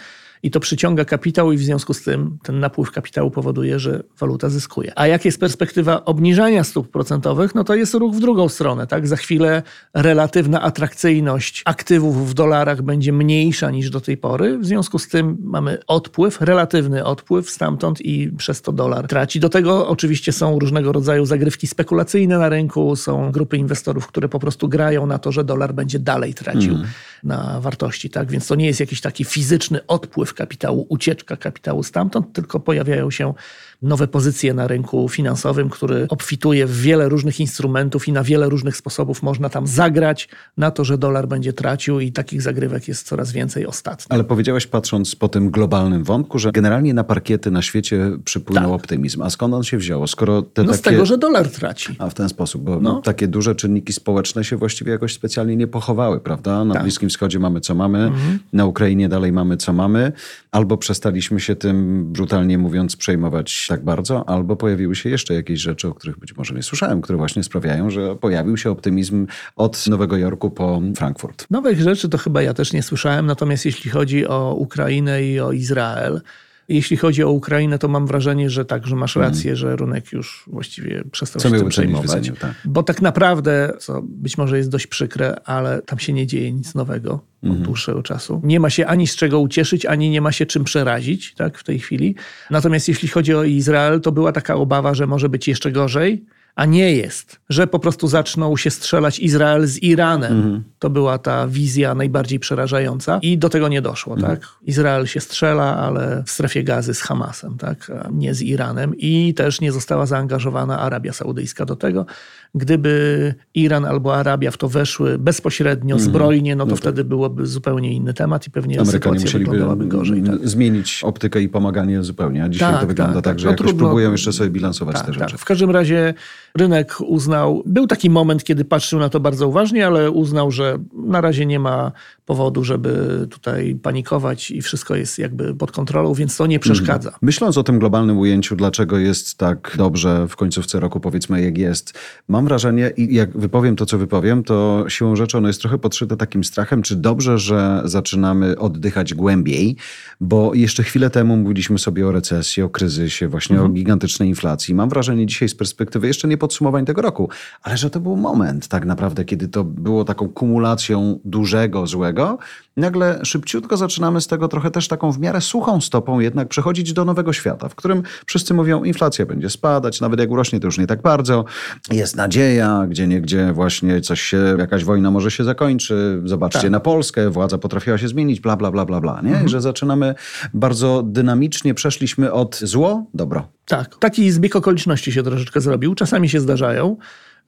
I 0.44 0.50
to 0.50 0.60
przyciąga 0.60 1.04
kapitał, 1.04 1.52
i 1.52 1.56
w 1.56 1.62
związku 1.62 1.94
z 1.94 2.02
tym 2.02 2.38
ten 2.42 2.60
napływ 2.60 2.90
kapitału 2.90 3.30
powoduje, 3.30 3.78
że 3.78 4.02
waluta 4.18 4.48
zyskuje. 4.48 4.92
A 4.96 5.06
jak 5.06 5.24
jest 5.24 5.40
perspektywa 5.40 6.04
obniżania 6.04 6.64
stóp 6.64 6.90
procentowych, 6.90 7.54
no 7.54 7.64
to 7.64 7.74
jest 7.74 7.94
ruch 7.94 8.14
w 8.14 8.20
drugą 8.20 8.48
stronę. 8.48 8.86
Tak? 8.86 9.08
Za 9.08 9.16
chwilę 9.16 9.62
relatywna 9.94 10.62
atrakcyjność 10.62 11.62
aktywów 11.64 12.30
w 12.30 12.34
dolarach 12.34 12.82
będzie 12.82 13.12
mniejsza 13.12 13.70
niż 13.70 13.90
do 13.90 14.00
tej 14.00 14.16
pory. 14.16 14.58
W 14.58 14.66
związku 14.66 14.98
z 14.98 15.08
tym 15.08 15.36
mamy 15.40 15.78
odpływ, 15.86 16.40
relatywny 16.40 17.04
odpływ 17.04 17.50
stamtąd 17.50 18.00
i 18.00 18.30
przez 18.36 18.62
to 18.62 18.72
dolar 18.72 19.08
traci. 19.08 19.40
Do 19.40 19.48
tego 19.48 19.88
oczywiście 19.88 20.32
są 20.32 20.58
różnego 20.58 20.92
rodzaju 20.92 21.26
zagrywki 21.26 21.66
spekulacyjne 21.66 22.38
na 22.38 22.48
rynku, 22.48 22.96
są 22.96 23.32
grupy 23.32 23.56
inwestorów, 23.56 24.06
które 24.06 24.28
po 24.28 24.38
prostu 24.38 24.68
grają 24.68 25.06
na 25.06 25.18
to, 25.18 25.32
że 25.32 25.44
dolar 25.44 25.74
będzie 25.74 25.98
dalej 25.98 26.34
tracił 26.34 26.78
na 27.24 27.60
wartości. 27.60 28.10
Tak? 28.10 28.30
Więc 28.30 28.46
to 28.46 28.54
nie 28.54 28.66
jest 28.66 28.80
jakiś 28.80 29.00
taki 29.00 29.24
fizyczny 29.24 29.86
odpływ 29.86 30.34
kapitału, 30.34 30.86
ucieczka 30.88 31.36
kapitału 31.36 31.82
stamtąd, 31.82 32.32
tylko 32.32 32.60
pojawiają 32.60 33.10
się 33.10 33.34
nowe 33.82 34.08
pozycje 34.08 34.54
na 34.54 34.66
rynku 34.66 35.08
finansowym, 35.08 35.70
który 35.70 36.06
obfituje 36.08 36.66
w 36.66 36.80
wiele 36.80 37.08
różnych 37.08 37.40
instrumentów 37.40 38.08
i 38.08 38.12
na 38.12 38.22
wiele 38.22 38.48
różnych 38.48 38.76
sposobów 38.76 39.22
można 39.22 39.48
tam 39.48 39.66
zagrać 39.66 40.28
na 40.56 40.70
to, 40.70 40.84
że 40.84 40.98
dolar 40.98 41.28
będzie 41.28 41.52
tracił 41.52 42.00
i 42.00 42.12
takich 42.12 42.42
zagrywek 42.42 42.88
jest 42.88 43.06
coraz 43.06 43.32
więcej 43.32 43.66
ostatnio. 43.66 44.06
Ale 44.08 44.24
powiedziałeś, 44.24 44.66
patrząc 44.66 45.16
po 45.16 45.28
tym 45.28 45.50
globalnym 45.50 46.04
wątku, 46.04 46.38
że 46.38 46.52
generalnie 46.52 46.94
na 46.94 47.04
parkiety 47.04 47.50
na 47.50 47.62
świecie 47.62 48.10
przypłynął 48.24 48.64
Tak. 48.70 48.80
optymizm. 48.80 49.22
A 49.22 49.30
skąd 49.30 49.54
on 49.54 49.64
się 49.64 49.76
wziął? 49.78 50.06
Skoro 50.06 50.42
te 50.42 50.62
No 50.62 50.68
takie... 50.68 50.78
z 50.78 50.82
tego, 50.82 51.06
że 51.06 51.18
dolar 51.18 51.48
traci. 51.48 51.96
A 51.98 52.08
w 52.10 52.14
ten 52.14 52.28
sposób, 52.28 52.62
bo 52.62 52.80
No. 52.80 53.00
takie 53.02 53.28
duże 53.28 53.54
czynniki 53.54 53.92
społeczne 53.92 54.44
się 54.44 54.56
właściwie 54.56 54.92
jakoś 54.92 55.14
specjalnie 55.14 55.56
nie 55.56 55.66
pochowały, 55.66 56.20
prawda? 56.20 56.64
Na 56.64 56.74
Tak. 56.74 56.82
Bliskim 56.82 57.08
Wschodzie 57.08 57.38
mamy 57.38 57.60
co 57.60 57.74
mamy, 57.74 57.98
Mhm. 58.04 58.38
na 58.52 58.66
Ukrainie 58.66 59.08
dalej 59.08 59.32
mamy 59.32 59.56
co 59.56 59.72
mamy, 59.72 60.12
albo 60.52 60.76
przestaliśmy 60.76 61.40
się 61.40 61.56
tym, 61.56 62.04
brutalnie 62.12 62.58
mówiąc, 62.58 62.96
przejmować 62.96 63.63
tak 63.66 63.84
bardzo, 63.84 64.28
albo 64.28 64.56
pojawiły 64.56 64.94
się 64.94 65.10
jeszcze 65.10 65.34
jakieś 65.34 65.60
rzeczy, 65.60 65.88
o 65.88 65.94
których 65.94 66.18
być 66.18 66.36
może 66.36 66.54
nie 66.54 66.62
słyszałem, 66.62 67.00
które 67.00 67.18
właśnie 67.18 67.42
sprawiają, 67.42 67.90
że 67.90 68.16
pojawił 68.16 68.56
się 68.56 68.70
optymizm 68.70 69.26
od 69.56 69.86
Nowego 69.86 70.16
Jorku 70.16 70.50
po 70.50 70.82
Frankfurt. 70.96 71.46
Nowych 71.50 71.80
rzeczy 71.80 72.08
to 72.08 72.18
chyba 72.18 72.42
ja 72.42 72.54
też 72.54 72.72
nie 72.72 72.82
słyszałem, 72.82 73.26
natomiast 73.26 73.64
jeśli 73.64 73.90
chodzi 73.90 74.26
o 74.26 74.54
Ukrainę 74.54 75.24
i 75.24 75.40
o 75.40 75.52
Izrael, 75.52 76.20
jeśli 76.68 76.96
chodzi 76.96 77.24
o 77.24 77.30
Ukrainę, 77.30 77.78
to 77.78 77.88
mam 77.88 78.06
wrażenie, 78.06 78.50
że 78.50 78.64
tak, 78.64 78.86
że 78.86 78.96
masz 78.96 79.16
rację, 79.16 79.56
że 79.56 79.76
rynek 79.76 80.12
już 80.12 80.44
właściwie 80.46 81.04
przestał 81.12 81.42
Co 81.42 81.50
się 81.50 81.58
tym 81.58 81.68
przejmować. 81.68 82.06
wycenił, 82.06 82.36
tak. 82.36 82.54
Bo 82.64 82.82
tak 82.82 83.02
naprawdę, 83.02 83.72
co 83.78 84.02
być 84.02 84.38
może 84.38 84.56
jest 84.56 84.70
dość 84.70 84.86
przykre, 84.86 85.40
ale 85.44 85.82
tam 85.82 85.98
się 85.98 86.12
nie 86.12 86.26
dzieje 86.26 86.52
nic 86.52 86.74
nowego 86.74 87.20
od 87.42 87.62
dłuższego 87.62 88.02
czasu. 88.02 88.40
Nie 88.44 88.60
ma 88.60 88.70
się 88.70 88.86
ani 88.86 89.06
z 89.06 89.16
czego 89.16 89.40
ucieszyć, 89.40 89.86
ani 89.86 90.10
nie 90.10 90.20
ma 90.20 90.32
się 90.32 90.46
czym 90.46 90.64
przerazić 90.64 91.34
tak, 91.34 91.58
w 91.58 91.64
tej 91.64 91.78
chwili. 91.78 92.14
Natomiast 92.50 92.88
jeśli 92.88 93.08
chodzi 93.08 93.34
o 93.34 93.44
Izrael, 93.44 94.00
to 94.00 94.12
była 94.12 94.32
taka 94.32 94.54
obawa, 94.54 94.94
że 94.94 95.06
może 95.06 95.28
być 95.28 95.48
jeszcze 95.48 95.72
gorzej. 95.72 96.24
A 96.54 96.64
nie 96.64 96.92
jest, 96.92 97.40
że 97.48 97.66
po 97.66 97.78
prostu 97.78 98.08
zaczną 98.08 98.56
się 98.56 98.70
strzelać 98.70 99.18
Izrael 99.18 99.66
z 99.66 99.82
Iranem. 99.82 100.64
To 100.78 100.90
była 100.90 101.18
ta 101.18 101.48
wizja 101.48 101.94
najbardziej 101.94 102.38
przerażająca 102.38 103.18
i 103.22 103.38
do 103.38 103.48
tego 103.48 103.68
nie 103.68 103.82
doszło. 103.82 104.16
Tak? 104.16 104.48
Izrael 104.62 105.06
się 105.06 105.20
strzela, 105.20 105.76
ale 105.76 106.22
w 106.26 106.30
strefie 106.30 106.64
gazy 106.64 106.94
z 106.94 107.00
Hamasem, 107.02 107.58
tak? 107.58 107.90
a 108.04 108.08
nie 108.12 108.34
z 108.34 108.42
Iranem. 108.42 108.94
I 108.96 109.34
też 109.34 109.60
nie 109.60 109.72
została 109.72 110.06
zaangażowana 110.06 110.80
Arabia 110.80 111.12
Saudyjska 111.12 111.64
do 111.64 111.76
tego. 111.76 112.06
Gdyby 112.54 113.34
Iran 113.54 113.84
albo 113.84 114.16
Arabia 114.16 114.50
w 114.50 114.56
to 114.56 114.68
weszły 114.68 115.18
bezpośrednio, 115.18 115.98
zbrojnie, 115.98 116.56
no 116.56 116.66
to 116.66 116.76
wtedy 116.76 117.04
byłoby 117.04 117.46
zupełnie 117.46 117.92
inny 117.92 118.14
temat 118.14 118.46
i 118.46 118.50
pewnie 118.50 118.80
Amerykanie 118.80 119.18
sytuacja 119.20 119.38
wyglądałaby 119.38 119.86
gorzej. 119.86 120.22
Tak? 120.22 120.48
zmienić 120.48 121.00
optykę 121.04 121.40
i 121.42 121.48
pomaganie 121.48 122.02
zupełnie, 122.02 122.44
a 122.44 122.48
dzisiaj 122.48 122.72
Tak, 122.72 122.80
to 122.80 122.86
wygląda 122.86 123.14
tak, 123.14 123.24
tak, 123.24 123.32
tak. 123.32 123.38
że 123.40 123.46
No 123.46 123.50
jakoś 123.50 123.66
trudno- 123.66 123.86
próbują 123.86 124.12
jeszcze 124.12 124.32
sobie 124.32 124.50
bilansować 124.50 124.96
Tak, 124.96 125.06
te 125.06 125.12
rzeczy. 125.12 125.26
tak. 125.32 125.40
W 125.40 125.44
każdym 125.44 125.70
razie 125.70 126.14
rynek 126.54 126.96
uznał, 127.00 127.62
był 127.66 127.86
taki 127.86 128.10
moment, 128.10 128.44
kiedy 128.44 128.64
patrzył 128.64 128.98
na 128.98 129.08
to 129.08 129.20
bardzo 129.20 129.48
uważnie, 129.48 129.86
ale 129.86 130.10
uznał, 130.10 130.50
że 130.50 130.78
na 131.06 131.20
razie 131.20 131.46
nie 131.46 131.58
ma 131.58 131.92
powodu, 132.26 132.64
żeby 132.64 132.96
tutaj 133.30 133.74
panikować 133.82 134.50
i 134.50 134.62
wszystko 134.62 134.96
jest 134.96 135.18
jakby 135.18 135.54
pod 135.54 135.72
kontrolą, 135.72 136.14
więc 136.14 136.36
to 136.36 136.46
nie 136.46 136.58
przeszkadza. 136.58 137.12
Myśląc 137.22 137.58
o 137.58 137.62
tym 137.62 137.78
globalnym 137.78 138.18
ujęciu, 138.18 138.56
dlaczego 138.56 138.98
jest 138.98 139.38
tak 139.38 139.74
dobrze 139.78 140.26
w 140.28 140.36
końcówce 140.36 140.80
roku, 140.80 141.00
powiedzmy 141.00 141.42
jak 141.42 141.58
jest, 141.58 141.98
mam 142.28 142.43
wrażenie 142.44 142.92
i 142.96 143.14
jak 143.14 143.38
wypowiem 143.38 143.76
to, 143.76 143.86
co 143.86 143.98
wypowiem, 143.98 144.44
to 144.44 144.84
siłą 144.88 145.16
rzeczy 145.16 145.38
ono 145.38 145.48
jest 145.48 145.60
trochę 145.60 145.78
podszyte 145.78 146.16
takim 146.16 146.44
strachem, 146.44 146.82
czy 146.82 146.96
dobrze, 146.96 147.38
że 147.38 147.82
zaczynamy 147.84 148.58
oddychać 148.58 149.14
głębiej, 149.14 149.76
bo 150.20 150.54
jeszcze 150.54 150.82
chwilę 150.82 151.10
temu 151.10 151.36
mówiliśmy 151.36 151.78
sobie 151.78 152.06
o 152.06 152.12
recesji, 152.12 152.62
o 152.62 152.68
kryzysie, 152.68 153.28
właśnie 153.28 153.62
o 153.62 153.68
gigantycznej 153.68 154.28
inflacji. 154.28 154.74
Mam 154.74 154.88
wrażenie 154.88 155.26
dzisiaj 155.26 155.48
z 155.48 155.54
perspektywy 155.54 156.06
jeszcze 156.06 156.28
nie 156.28 156.38
podsumowań 156.38 156.84
tego 156.84 157.02
roku, 157.02 157.28
ale 157.62 157.76
że 157.76 157.90
to 157.90 158.00
był 158.00 158.16
moment 158.16 158.68
tak 158.68 158.84
naprawdę, 158.86 159.24
kiedy 159.24 159.48
to 159.48 159.64
było 159.64 160.04
taką 160.04 160.28
kumulacją 160.28 161.20
dużego 161.24 161.86
złego. 161.86 162.38
Nagle 162.76 163.20
szybciutko 163.24 163.76
zaczynamy 163.76 164.20
z 164.20 164.26
tego 164.26 164.48
trochę 164.48 164.70
też 164.70 164.88
taką 164.88 165.12
w 165.12 165.18
miarę 165.18 165.40
suchą 165.40 165.80
stopą 165.80 166.20
jednak 166.20 166.48
przechodzić 166.48 166.92
do 166.92 167.04
nowego 167.04 167.32
świata, 167.32 167.68
w 167.68 167.74
którym 167.74 168.02
wszyscy 168.26 168.54
mówią, 168.54 168.84
inflacja 168.84 169.26
będzie 169.26 169.50
spadać, 169.50 170.00
nawet 170.00 170.20
jak 170.20 170.30
urośnie, 170.30 170.60
to 170.60 170.66
już 170.66 170.78
nie 170.78 170.86
tak 170.86 171.02
bardzo. 171.02 171.44
Jest 171.92 172.16
nadzieja, 172.16 172.86
gdzie 172.88 173.06
niegdzie 173.06 173.52
właśnie 173.52 174.00
coś 174.00 174.20
się, 174.20 174.56
jakaś 174.58 174.84
wojna 174.84 175.10
może 175.10 175.30
się 175.30 175.44
zakończy. 175.44 176.22
Zobaczcie 176.24 176.60
tak. 176.60 176.70
na 176.70 176.80
Polskę, 176.80 177.30
władza 177.30 177.58
potrafiła 177.58 177.98
się 177.98 178.08
zmienić, 178.08 178.40
bla, 178.40 178.56
bla, 178.56 178.70
bla, 178.70 178.84
bla, 178.84 179.00
bla. 179.00 179.20
Nie? 179.22 179.30
Mhm. 179.30 179.48
Że 179.48 179.60
zaczynamy 179.60 180.14
bardzo 180.54 181.02
dynamicznie, 181.02 181.74
przeszliśmy 181.74 182.32
od 182.32 182.56
zło, 182.56 183.06
dobro. 183.14 183.48
Tak, 183.66 183.96
taki 183.98 184.30
zbieg 184.30 184.56
okoliczności 184.56 185.12
się 185.12 185.22
troszeczkę 185.22 185.60
zrobił. 185.60 185.94
Czasami 185.94 186.28
się 186.28 186.40
zdarzają, 186.40 186.96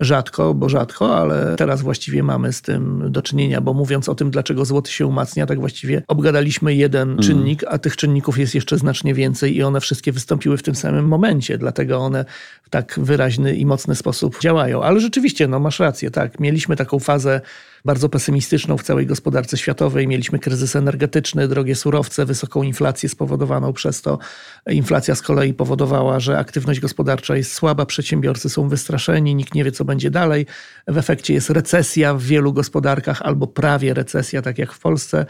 rzadko, 0.00 0.54
bo 0.54 0.68
rzadko, 0.68 1.16
ale 1.16 1.56
teraz 1.56 1.82
właściwie 1.82 2.22
mamy 2.22 2.52
z 2.52 2.62
tym 2.62 3.12
do 3.12 3.22
czynienia, 3.22 3.60
bo 3.60 3.74
mówiąc 3.74 4.08
o 4.08 4.14
tym, 4.14 4.30
dlaczego 4.30 4.64
złoty 4.64 4.90
się 4.90 5.06
umacnia, 5.06 5.46
tak 5.46 5.60
właściwie 5.60 6.02
obgadaliśmy 6.08 6.74
jeden 6.74 7.10
mm. 7.10 7.22
czynnik, 7.22 7.64
a 7.68 7.78
tych 7.78 7.96
czynników 7.96 8.38
jest 8.38 8.54
jeszcze 8.54 8.78
znacznie 8.78 9.14
więcej 9.14 9.56
i 9.56 9.62
one 9.62 9.80
wszystkie 9.80 10.12
wystąpiły 10.12 10.56
w 10.56 10.62
tym 10.62 10.74
samym 10.74 11.08
momencie, 11.08 11.58
dlatego 11.58 11.98
one 11.98 12.24
w 12.62 12.70
tak 12.70 13.00
wyraźny 13.02 13.56
i 13.56 13.66
mocny 13.66 13.94
sposób 13.94 14.40
działają. 14.40 14.82
Ale 14.82 15.00
rzeczywiście, 15.00 15.48
no 15.48 15.60
masz 15.60 15.80
rację, 15.80 16.10
tak, 16.10 16.40
mieliśmy 16.40 16.76
taką 16.76 16.98
fazę 16.98 17.40
bardzo 17.86 18.08
pesymistyczną 18.08 18.76
w 18.78 18.82
całej 18.82 19.06
gospodarce 19.06 19.56
światowej. 19.56 20.08
Mieliśmy 20.08 20.38
kryzys 20.38 20.76
energetyczny, 20.76 21.48
drogie 21.48 21.74
surowce, 21.74 22.26
wysoką 22.26 22.62
inflację 22.62 23.08
spowodowaną 23.08 23.72
przez 23.72 24.02
to. 24.02 24.18
Inflacja 24.70 25.14
z 25.14 25.22
kolei 25.22 25.54
powodowała, 25.54 26.20
że 26.20 26.38
aktywność 26.38 26.80
gospodarcza 26.80 27.36
jest 27.36 27.52
słaba, 27.52 27.86
przedsiębiorcy 27.86 28.48
są 28.50 28.68
wystraszeni, 28.68 29.34
nikt 29.34 29.54
nie 29.54 29.64
wie, 29.64 29.72
co 29.72 29.84
będzie 29.84 30.10
dalej. 30.10 30.46
W 30.88 30.98
efekcie 30.98 31.34
jest 31.34 31.50
recesja 31.50 32.14
w 32.14 32.22
wielu 32.22 32.52
gospodarkach 32.52 33.22
albo 33.22 33.46
prawie 33.46 33.94
recesja, 33.94 34.42
tak 34.42 34.58
jak 34.58 34.72
w 34.72 34.78
Polsce. 34.78 35.26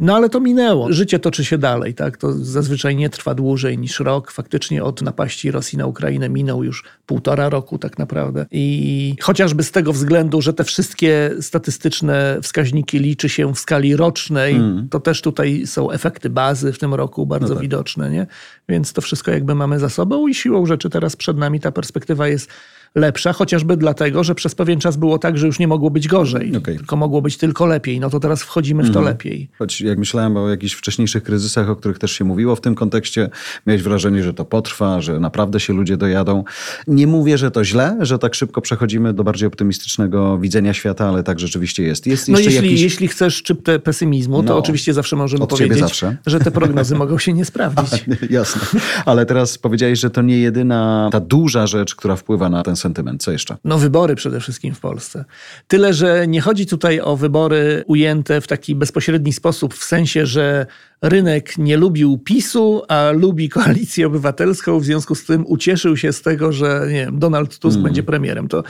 No 0.00 0.16
ale 0.16 0.28
to 0.28 0.40
minęło. 0.40 0.92
Życie 0.92 1.18
toczy 1.18 1.44
się 1.44 1.58
dalej, 1.58 1.94
tak? 1.94 2.16
To 2.16 2.32
zazwyczaj 2.32 2.96
nie 2.96 3.10
trwa 3.10 3.34
dłużej 3.34 3.78
niż 3.78 4.00
rok. 4.00 4.30
Faktycznie 4.30 4.84
od 4.84 5.02
napaści 5.02 5.50
Rosji 5.50 5.78
na 5.78 5.86
Ukrainę 5.86 6.28
minął 6.28 6.64
już 6.64 6.84
półtora 7.06 7.48
roku 7.48 7.78
tak 7.78 7.98
naprawdę. 7.98 8.46
I 8.50 9.16
chociażby 9.20 9.62
z 9.62 9.70
tego 9.70 9.92
względu, 9.92 10.42
że 10.42 10.52
te 10.52 10.64
wszystkie 10.64 11.30
statystyczne 11.40 12.38
wskaźniki 12.42 12.98
liczy 12.98 13.28
się 13.28 13.54
w 13.54 13.58
skali 13.58 13.96
rocznej, 13.96 14.54
mm. 14.54 14.88
to 14.88 15.00
też 15.00 15.22
tutaj 15.22 15.66
są 15.66 15.90
efekty 15.90 16.30
bazy 16.30 16.72
w 16.72 16.78
tym 16.78 16.94
roku 16.94 17.26
bardzo 17.26 17.48
no 17.48 17.54
tak. 17.54 17.62
widoczne, 17.62 18.10
nie? 18.10 18.26
Więc 18.68 18.92
to 18.92 19.00
wszystko 19.00 19.30
jakby 19.30 19.54
mamy 19.54 19.78
za 19.78 19.88
sobą 19.88 20.28
i 20.28 20.34
siłą 20.34 20.66
rzeczy 20.66 20.90
teraz 20.90 21.16
przed 21.16 21.38
nami 21.38 21.60
ta 21.60 21.72
perspektywa 21.72 22.28
jest 22.28 22.50
lepsza, 22.94 23.32
chociażby 23.32 23.76
dlatego, 23.76 24.24
że 24.24 24.34
przez 24.34 24.54
pewien 24.54 24.80
czas 24.80 24.96
było 24.96 25.18
tak, 25.18 25.38
że 25.38 25.46
już 25.46 25.58
nie 25.58 25.68
mogło 25.68 25.90
być 25.90 26.08
gorzej, 26.08 26.56
okay. 26.56 26.76
tylko 26.76 26.96
mogło 26.96 27.22
być 27.22 27.36
tylko 27.36 27.66
lepiej. 27.66 28.00
No 28.00 28.10
to 28.10 28.20
teraz 28.20 28.42
wchodzimy 28.42 28.82
w 28.82 28.86
to 28.86 28.98
mhm. 28.98 29.06
lepiej. 29.06 29.48
Choć 29.58 29.80
jak 29.80 29.98
myślałem 29.98 30.36
o 30.36 30.48
jakichś 30.48 30.74
wcześniejszych 30.74 31.22
kryzysach, 31.22 31.70
o 31.70 31.76
których 31.76 31.98
też 31.98 32.12
się 32.12 32.24
mówiło 32.24 32.56
w 32.56 32.60
tym 32.60 32.74
kontekście, 32.74 33.30
miałeś 33.66 33.82
wrażenie, 33.82 34.22
że 34.22 34.34
to 34.34 34.44
potrwa, 34.44 35.00
że 35.00 35.20
naprawdę 35.20 35.60
się 35.60 35.72
ludzie 35.72 35.96
dojadą. 35.96 36.44
Nie 36.86 37.06
mówię, 37.06 37.38
że 37.38 37.50
to 37.50 37.64
źle, 37.64 37.96
że 38.00 38.18
tak 38.18 38.34
szybko 38.34 38.60
przechodzimy 38.60 39.12
do 39.12 39.24
bardziej 39.24 39.46
optymistycznego 39.46 40.38
widzenia 40.38 40.74
świata, 40.74 41.08
ale 41.08 41.22
tak 41.22 41.40
rzeczywiście 41.40 41.82
jest. 41.82 42.06
jest 42.06 42.28
no 42.28 42.38
jeśli, 42.38 42.54
jakiś... 42.54 42.80
jeśli 42.80 43.08
chcesz 43.08 43.34
szczyptę 43.34 43.78
pesymizmu, 43.78 44.42
to 44.42 44.48
no, 44.48 44.58
oczywiście 44.58 44.94
zawsze 44.94 45.16
możemy 45.16 45.46
powiedzieć, 45.46 45.78
zawsze. 45.78 46.16
że 46.26 46.40
te 46.40 46.50
prognozy 46.50 46.94
mogą 46.94 47.18
się 47.18 47.32
nie 47.32 47.44
sprawdzić. 47.44 48.04
Jasne. 48.30 48.80
Ale 49.06 49.26
teraz 49.26 49.58
powiedziałeś, 49.58 50.00
że 50.00 50.10
to 50.10 50.22
nie 50.22 50.38
jedyna 50.38 51.08
ta 51.12 51.20
duża 51.20 51.66
rzecz, 51.66 51.94
która 51.94 52.16
wpływa 52.16 52.48
na 52.48 52.62
ten 52.62 52.76
sentyment. 52.80 53.22
Co 53.22 53.32
jeszcze? 53.32 53.56
No 53.64 53.78
wybory 53.78 54.14
przede 54.14 54.40
wszystkim 54.40 54.74
w 54.74 54.80
Polsce. 54.80 55.24
Tyle, 55.68 55.94
że 55.94 56.28
nie 56.28 56.40
chodzi 56.40 56.66
tutaj 56.66 57.00
o 57.00 57.16
wybory 57.16 57.84
ujęte 57.86 58.40
w 58.40 58.46
taki 58.46 58.74
bezpośredni 58.74 59.32
sposób, 59.32 59.74
w 59.74 59.84
sensie, 59.84 60.26
że 60.26 60.66
rynek 61.02 61.58
nie 61.58 61.76
lubił 61.76 62.18
PiSu, 62.18 62.82
a 62.88 63.10
lubi 63.10 63.48
koalicję 63.48 64.06
obywatelską, 64.06 64.80
w 64.80 64.84
związku 64.84 65.14
z 65.14 65.24
tym 65.24 65.44
ucieszył 65.46 65.96
się 65.96 66.12
z 66.12 66.22
tego, 66.22 66.52
że 66.52 66.86
nie 66.86 67.04
wiem, 67.04 67.18
Donald 67.18 67.58
Tusk 67.58 67.74
mm. 67.74 67.84
będzie 67.84 68.02
premierem. 68.02 68.48
To, 68.48 68.62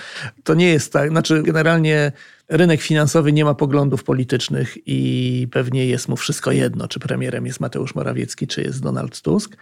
to 0.45 0.55
nie 0.55 0.69
jest 0.69 0.93
tak. 0.93 1.11
Znaczy 1.11 1.43
generalnie 1.43 2.13
rynek 2.49 2.81
finansowy 2.81 3.33
nie 3.33 3.45
ma 3.45 3.55
poglądów 3.55 4.05
politycznych 4.05 4.79
i 4.87 5.49
pewnie 5.51 5.87
jest 5.87 6.09
mu 6.09 6.17
wszystko 6.17 6.53
jedno, 6.53 6.89
czy 6.89 7.01
premierem 7.01 7.47
jest 7.47 7.61
Mateusz 7.61 7.95
Morawiecki, 7.95 8.47
czy 8.47 8.63
jest 8.63 8.83
Donald 8.83 9.23
Tusk. 9.23 9.57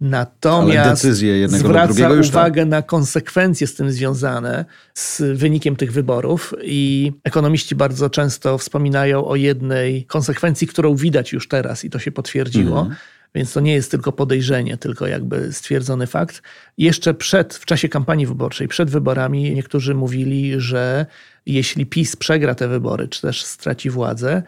Natomiast 0.00 1.06
zwraca 1.46 2.10
uwagę 2.10 2.64
na 2.64 2.82
konsekwencje 2.82 3.66
z 3.66 3.74
tym 3.74 3.92
związane, 3.92 4.64
z 4.94 5.22
wynikiem 5.38 5.76
tych 5.76 5.92
wyborów 5.92 6.54
i 6.62 7.12
ekonomiści 7.24 7.74
bardzo 7.74 8.10
często 8.10 8.58
wspominają 8.58 9.24
o 9.24 9.36
jednej 9.36 10.04
konsekwencji, 10.04 10.66
którą 10.66 10.96
widać 10.96 11.32
już 11.32 11.48
teraz 11.48 11.84
i 11.84 11.90
to 11.90 11.98
się 11.98 12.12
potwierdziło. 12.12 12.80
Mhm. 12.80 12.96
Więc 13.34 13.52
to 13.52 13.60
nie 13.60 13.74
jest 13.74 13.90
tylko 13.90 14.12
podejrzenie, 14.12 14.76
tylko 14.76 15.06
jakby 15.06 15.52
stwierdzony 15.52 16.06
fakt. 16.06 16.42
Jeszcze 16.78 17.14
przed, 17.14 17.54
w 17.54 17.64
czasie 17.64 17.88
kampanii 17.88 18.26
wyborczej, 18.26 18.68
przed 18.68 18.90
wyborami, 18.90 19.54
niektórzy 19.54 19.94
mówili, 19.94 20.54
że 20.60 21.06
jeśli 21.46 21.86
PiS 21.86 22.16
przegra 22.16 22.54
te 22.54 22.68
wybory, 22.68 23.08
czy 23.08 23.20
też 23.20 23.44
straci 23.44 23.90
władzę, 23.90 24.42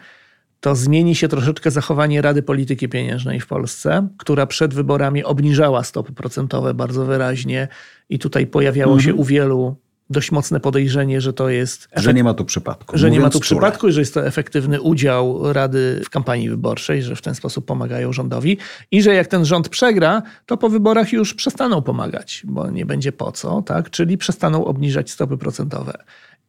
to 0.61 0.75
zmieni 0.75 1.15
się 1.15 1.27
troszeczkę 1.27 1.71
zachowanie 1.71 2.21
Rady 2.21 2.43
Polityki 2.43 2.89
Pieniężnej 2.89 3.39
w 3.39 3.47
Polsce, 3.47 4.07
która 4.17 4.45
przed 4.45 4.73
wyborami 4.73 5.23
obniżała 5.23 5.83
stopy 5.83 6.13
procentowe 6.13 6.73
bardzo 6.73 7.05
wyraźnie 7.05 7.67
i 8.09 8.19
tutaj 8.19 8.47
pojawiało 8.47 8.93
mhm. 8.93 9.05
się 9.05 9.21
u 9.21 9.23
wielu 9.23 9.75
dość 10.11 10.31
mocne 10.31 10.59
podejrzenie, 10.59 11.21
że 11.21 11.33
to 11.33 11.49
jest. 11.49 11.85
Efekt... 11.85 12.03
Że 12.03 12.13
nie 12.13 12.23
ma 12.23 12.33
tu 12.33 12.45
przypadku. 12.45 12.97
Że 12.97 13.11
nie 13.11 13.19
ma 13.19 13.29
tu 13.29 13.39
przypadku 13.39 13.87
i 13.87 13.91
że 13.91 13.99
jest 13.99 14.13
to 14.13 14.25
efektywny 14.25 14.81
udział 14.81 15.53
Rady 15.53 16.01
w 16.05 16.09
kampanii 16.09 16.49
wyborczej, 16.49 17.03
że 17.03 17.15
w 17.15 17.21
ten 17.21 17.35
sposób 17.35 17.65
pomagają 17.65 18.13
rządowi 18.13 18.57
i 18.91 19.01
że 19.01 19.13
jak 19.13 19.27
ten 19.27 19.45
rząd 19.45 19.69
przegra, 19.69 20.21
to 20.45 20.57
po 20.57 20.69
wyborach 20.69 21.13
już 21.13 21.33
przestaną 21.33 21.81
pomagać, 21.81 22.43
bo 22.45 22.69
nie 22.69 22.85
będzie 22.85 23.11
po 23.11 23.31
co, 23.31 23.61
tak? 23.61 23.89
Czyli 23.89 24.17
przestaną 24.17 24.65
obniżać 24.65 25.11
stopy 25.11 25.37
procentowe. 25.37 25.93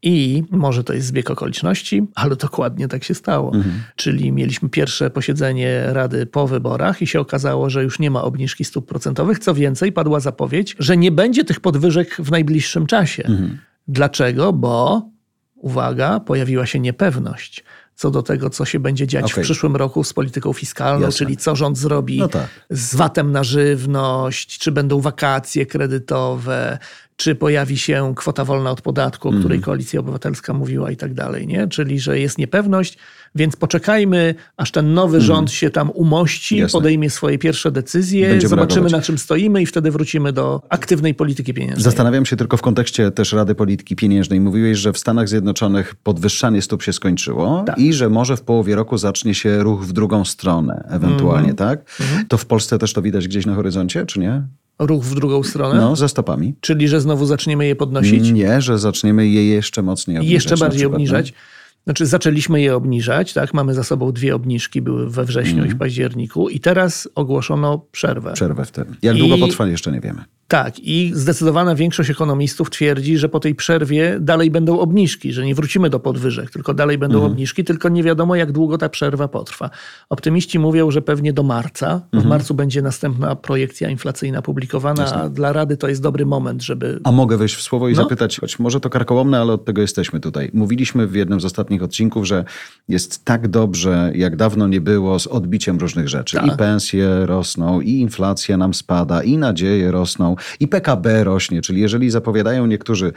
I 0.02 0.42
może 0.50 0.84
to 0.84 0.92
jest 0.92 1.06
zbieg 1.06 1.30
okoliczności, 1.30 2.06
ale 2.14 2.36
dokładnie 2.36 2.88
tak 2.88 3.04
się 3.04 3.14
stało. 3.14 3.54
Mhm. 3.54 3.82
Czyli 3.96 4.32
mieliśmy 4.32 4.68
pierwsze 4.68 5.10
posiedzenie 5.10 5.86
Rady 5.86 6.26
po 6.26 6.46
wyborach 6.46 7.02
i 7.02 7.06
się 7.06 7.20
okazało, 7.20 7.70
że 7.70 7.82
już 7.82 7.98
nie 7.98 8.10
ma 8.10 8.22
obniżki 8.22 8.64
stóp 8.64 8.88
procentowych. 8.88 9.38
Co 9.38 9.54
więcej, 9.54 9.92
padła 9.92 10.20
zapowiedź, 10.20 10.76
że 10.78 10.96
nie 10.96 11.12
będzie 11.12 11.44
tych 11.44 11.60
podwyżek 11.60 12.16
w 12.18 12.30
najbliższym 12.30 12.86
czasie. 12.86 13.22
Mhm. 13.22 13.58
Dlaczego? 13.88 14.52
Bo, 14.52 15.10
uwaga, 15.54 16.20
pojawiła 16.20 16.66
się 16.66 16.80
niepewność 16.80 17.64
co 17.94 18.10
do 18.10 18.22
tego, 18.22 18.50
co 18.50 18.64
się 18.64 18.80
będzie 18.80 19.06
dziać 19.06 19.32
okay. 19.32 19.44
w 19.44 19.46
przyszłym 19.46 19.76
roku 19.76 20.04
z 20.04 20.12
polityką 20.12 20.52
fiskalną, 20.52 21.06
Jasne. 21.06 21.18
czyli 21.18 21.36
co 21.36 21.56
rząd 21.56 21.78
zrobi 21.78 22.18
no 22.18 22.28
tak. 22.28 22.48
z 22.70 22.94
VAT-em 22.94 23.32
na 23.32 23.44
żywność, 23.44 24.58
czy 24.58 24.72
będą 24.72 25.00
wakacje 25.00 25.66
kredytowe, 25.66 26.78
czy 27.22 27.34
pojawi 27.34 27.78
się 27.78 28.12
kwota 28.16 28.44
wolna 28.44 28.70
od 28.70 28.80
podatku, 28.80 29.28
o 29.28 29.32
której 29.32 29.56
mm. 29.56 29.62
Koalicja 29.62 30.00
Obywatelska 30.00 30.52
mówiła 30.52 30.90
i 30.90 30.96
tak 30.96 31.14
dalej, 31.14 31.46
nie? 31.46 31.68
Czyli, 31.68 32.00
że 32.00 32.18
jest 32.18 32.38
niepewność, 32.38 32.98
więc 33.34 33.56
poczekajmy, 33.56 34.34
aż 34.56 34.70
ten 34.70 34.94
nowy 34.94 35.16
mm. 35.16 35.26
rząd 35.26 35.50
się 35.50 35.70
tam 35.70 35.90
umości, 35.94 36.56
Jasne. 36.56 36.78
podejmie 36.78 37.10
swoje 37.10 37.38
pierwsze 37.38 37.70
decyzje, 37.70 38.28
Będziemy 38.28 38.48
zobaczymy 38.48 38.74
reagować. 38.74 38.92
na 38.92 39.06
czym 39.06 39.18
stoimy 39.18 39.62
i 39.62 39.66
wtedy 39.66 39.90
wrócimy 39.90 40.32
do 40.32 40.62
aktywnej 40.68 41.14
polityki 41.14 41.54
pieniężnej. 41.54 41.82
Zastanawiam 41.84 42.26
się 42.26 42.36
tylko 42.36 42.56
w 42.56 42.62
kontekście 42.62 43.10
też 43.10 43.32
Rady 43.32 43.54
Polityki 43.54 43.96
Pieniężnej. 43.96 44.40
Mówiłeś, 44.40 44.78
że 44.78 44.92
w 44.92 44.98
Stanach 44.98 45.28
Zjednoczonych 45.28 45.94
podwyższanie 45.94 46.62
stóp 46.62 46.82
się 46.82 46.92
skończyło 46.92 47.64
tak. 47.66 47.78
i 47.78 47.92
że 47.92 48.08
może 48.08 48.36
w 48.36 48.42
połowie 48.42 48.74
roku 48.74 48.98
zacznie 48.98 49.34
się 49.34 49.62
ruch 49.62 49.86
w 49.86 49.92
drugą 49.92 50.24
stronę 50.24 50.88
ewentualnie, 50.90 51.44
mm. 51.44 51.56
tak? 51.56 52.00
Mm. 52.12 52.26
To 52.26 52.38
w 52.38 52.46
Polsce 52.46 52.78
też 52.78 52.92
to 52.92 53.02
widać 53.02 53.28
gdzieś 53.28 53.46
na 53.46 53.54
horyzoncie, 53.54 54.06
czy 54.06 54.20
nie? 54.20 54.42
Ruch 54.78 55.04
w 55.04 55.14
drugą 55.14 55.42
stronę? 55.42 55.80
No, 55.80 55.96
ze 55.96 56.08
stopami. 56.08 56.54
Czyli, 56.60 56.88
że 56.88 57.00
znowu 57.00 57.26
zaczniemy 57.26 57.66
je 57.66 57.76
podnosić? 57.76 58.30
Nie, 58.30 58.60
że 58.60 58.78
zaczniemy 58.78 59.28
je 59.28 59.46
jeszcze 59.46 59.82
mocniej 59.82 60.16
obniżać. 60.16 60.32
Jeszcze 60.32 60.56
bardziej 60.56 60.78
przykład, 60.78 60.94
obniżać. 60.94 61.32
No? 61.32 61.38
Znaczy, 61.84 62.06
zaczęliśmy 62.06 62.60
je 62.60 62.76
obniżać, 62.76 63.32
tak? 63.32 63.54
Mamy 63.54 63.74
za 63.74 63.84
sobą 63.84 64.12
dwie 64.12 64.34
obniżki, 64.34 64.82
były 64.82 65.10
we 65.10 65.24
wrześniu 65.24 65.58
mm. 65.58 65.70
i 65.70 65.70
w 65.70 65.78
październiku, 65.78 66.48
i 66.48 66.60
teraz 66.60 67.08
ogłoszono 67.14 67.86
przerwę. 67.92 68.32
Przerwę 68.32 68.64
wtedy. 68.64 68.94
Jak 69.02 69.16
I... 69.16 69.18
długo 69.18 69.38
potrwa, 69.38 69.66
jeszcze 69.66 69.92
nie 69.92 70.00
wiemy. 70.00 70.24
Tak, 70.52 70.78
i 70.78 71.10
zdecydowana 71.14 71.74
większość 71.74 72.10
ekonomistów 72.10 72.70
twierdzi, 72.70 73.18
że 73.18 73.28
po 73.28 73.40
tej 73.40 73.54
przerwie 73.54 74.16
dalej 74.20 74.50
będą 74.50 74.80
obniżki, 74.80 75.32
że 75.32 75.46
nie 75.46 75.54
wrócimy 75.54 75.90
do 75.90 76.00
podwyżek, 76.00 76.50
tylko 76.50 76.74
dalej 76.74 76.98
będą 76.98 77.16
mhm. 77.16 77.32
obniżki, 77.32 77.64
tylko 77.64 77.88
nie 77.88 78.02
wiadomo, 78.02 78.36
jak 78.36 78.52
długo 78.52 78.78
ta 78.78 78.88
przerwa 78.88 79.28
potrwa. 79.28 79.70
Optymiści 80.10 80.58
mówią, 80.58 80.90
że 80.90 81.02
pewnie 81.02 81.32
do 81.32 81.42
marca. 81.42 81.92
Mhm. 81.92 82.22
W 82.22 82.26
marcu 82.26 82.54
będzie 82.54 82.82
następna 82.82 83.36
projekcja 83.36 83.90
inflacyjna 83.90 84.42
publikowana, 84.42 85.02
Jasne. 85.02 85.18
a 85.22 85.28
dla 85.28 85.52
Rady 85.52 85.76
to 85.76 85.88
jest 85.88 86.02
dobry 86.02 86.26
moment, 86.26 86.62
żeby. 86.62 87.00
A 87.04 87.12
mogę 87.12 87.36
wejść 87.36 87.54
w 87.54 87.62
słowo 87.62 87.88
i 87.88 87.92
no? 87.92 88.02
zapytać, 88.02 88.38
choć 88.40 88.58
może 88.58 88.80
to 88.80 88.90
karkołomne, 88.90 89.40
ale 89.40 89.52
od 89.52 89.64
tego 89.64 89.80
jesteśmy 89.80 90.20
tutaj. 90.20 90.50
Mówiliśmy 90.54 91.06
w 91.06 91.14
jednym 91.14 91.40
z 91.40 91.44
ostatnich 91.44 91.82
odcinków, 91.82 92.26
że 92.26 92.44
jest 92.88 93.24
tak 93.24 93.48
dobrze, 93.48 94.12
jak 94.14 94.36
dawno 94.36 94.68
nie 94.68 94.80
było, 94.80 95.18
z 95.18 95.26
odbiciem 95.26 95.78
różnych 95.78 96.08
rzeczy. 96.08 96.36
Tak. 96.36 96.46
I 96.46 96.56
pensje 96.56 97.26
rosną, 97.26 97.80
i 97.80 97.90
inflacja 97.90 98.56
nam 98.56 98.74
spada, 98.74 99.22
i 99.22 99.38
nadzieje 99.38 99.90
rosną. 99.90 100.36
I 100.60 100.68
PKB 100.68 101.24
rośnie, 101.24 101.62
czyli 101.62 101.80
jeżeli 101.80 102.10
zapowiadają 102.10 102.66
niektórzy 102.66 103.12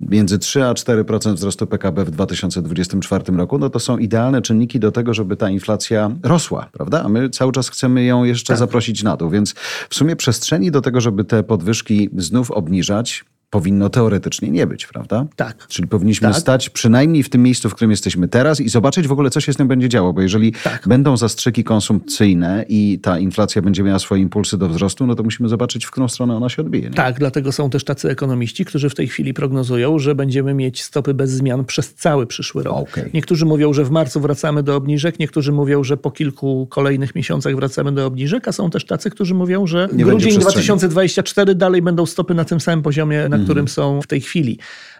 między 0.00 0.38
3 0.38 0.64
a 0.64 0.72
4% 0.72 1.34
wzrostu 1.34 1.66
PKB 1.66 2.04
w 2.04 2.10
2024 2.10 3.36
roku, 3.36 3.58
no 3.58 3.70
to 3.70 3.80
są 3.80 3.98
idealne 3.98 4.42
czynniki 4.42 4.80
do 4.80 4.92
tego, 4.92 5.14
żeby 5.14 5.36
ta 5.36 5.50
inflacja 5.50 6.10
rosła, 6.22 6.68
prawda? 6.72 7.02
A 7.04 7.08
my 7.08 7.30
cały 7.30 7.52
czas 7.52 7.68
chcemy 7.68 8.04
ją 8.04 8.24
jeszcze 8.24 8.52
tak. 8.52 8.58
zaprosić 8.58 9.02
na 9.02 9.16
dół, 9.16 9.30
więc 9.30 9.54
w 9.88 9.94
sumie 9.94 10.16
przestrzeni 10.16 10.70
do 10.70 10.80
tego, 10.80 11.00
żeby 11.00 11.24
te 11.24 11.42
podwyżki 11.42 12.10
znów 12.16 12.50
obniżać, 12.50 13.24
powinno 13.50 13.90
teoretycznie 13.90 14.50
nie 14.50 14.66
być, 14.66 14.86
prawda? 14.86 15.26
Tak. 15.36 15.66
Czyli 15.68 15.88
powinniśmy 15.88 16.28
tak. 16.28 16.36
stać 16.36 16.70
przynajmniej 16.70 17.22
w 17.22 17.28
tym 17.28 17.42
miejscu, 17.42 17.70
w 17.70 17.74
którym 17.74 17.90
jesteśmy 17.90 18.28
teraz 18.28 18.60
i 18.60 18.68
zobaczyć 18.68 19.08
w 19.08 19.12
ogóle, 19.12 19.30
co 19.30 19.40
się 19.40 19.52
z 19.52 19.56
tym 19.56 19.68
będzie 19.68 19.88
działo, 19.88 20.12
bo 20.12 20.22
jeżeli 20.22 20.52
tak. 20.52 20.88
będą 20.88 21.16
zastrzyki 21.16 21.64
konsumpcyjne 21.64 22.64
i 22.68 22.98
ta 23.02 23.18
inflacja 23.18 23.62
będzie 23.62 23.82
miała 23.82 23.98
swoje 23.98 24.22
impulsy 24.22 24.58
do 24.58 24.68
wzrostu, 24.68 25.06
no 25.06 25.14
to 25.14 25.22
musimy 25.22 25.48
zobaczyć, 25.48 25.84
w 25.84 25.90
którą 25.90 26.08
stronę 26.08 26.36
ona 26.36 26.48
się 26.48 26.62
odbije. 26.62 26.84
Nie? 26.84 26.94
Tak, 26.94 27.18
dlatego 27.18 27.52
są 27.52 27.70
też 27.70 27.84
tacy 27.84 28.10
ekonomiści, 28.10 28.64
którzy 28.64 28.90
w 28.90 28.94
tej 28.94 29.08
chwili 29.08 29.34
prognozują, 29.34 29.98
że 29.98 30.14
będziemy 30.14 30.54
mieć 30.54 30.82
stopy 30.82 31.14
bez 31.14 31.30
zmian 31.30 31.64
przez 31.64 31.94
cały 31.94 32.26
przyszły 32.26 32.62
rok. 32.62 32.76
Okay. 32.76 33.10
Niektórzy 33.14 33.46
mówią, 33.46 33.72
że 33.72 33.84
w 33.84 33.90
marcu 33.90 34.20
wracamy 34.20 34.62
do 34.62 34.76
obniżek, 34.76 35.18
niektórzy 35.18 35.52
mówią, 35.52 35.84
że 35.84 35.96
po 35.96 36.10
kilku 36.10 36.66
kolejnych 36.70 37.14
miesiącach 37.14 37.56
wracamy 37.56 37.92
do 37.92 38.06
obniżek, 38.06 38.48
a 38.48 38.52
są 38.52 38.70
też 38.70 38.86
tacy, 38.86 39.10
którzy 39.10 39.34
mówią, 39.34 39.66
że 39.66 39.88
nie 39.92 40.04
grudzień 40.04 40.38
2024 40.38 41.54
dalej 41.54 41.82
będą 41.82 42.06
stopy 42.06 42.34
na 42.34 42.44
tym 42.44 42.60
samym 42.60 42.82
poziomie, 42.82 43.28
na 43.38 43.44
którym 43.44 43.68
są 43.68 44.02
w 44.02 44.06
tej 44.06 44.20
chwili. 44.20 44.58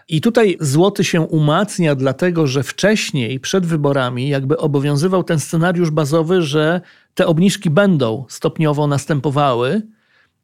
I 0.09 0.21
tutaj 0.21 0.57
złoty 0.59 1.03
się 1.03 1.21
umacnia, 1.21 1.95
dlatego 1.95 2.47
że 2.47 2.63
wcześniej, 2.63 3.39
przed 3.39 3.65
wyborami, 3.65 4.29
jakby 4.29 4.57
obowiązywał 4.57 5.23
ten 5.23 5.39
scenariusz 5.39 5.91
bazowy, 5.91 6.41
że 6.41 6.81
te 7.13 7.27
obniżki 7.27 7.69
będą 7.69 8.25
stopniowo 8.29 8.87
następowały, 8.87 9.81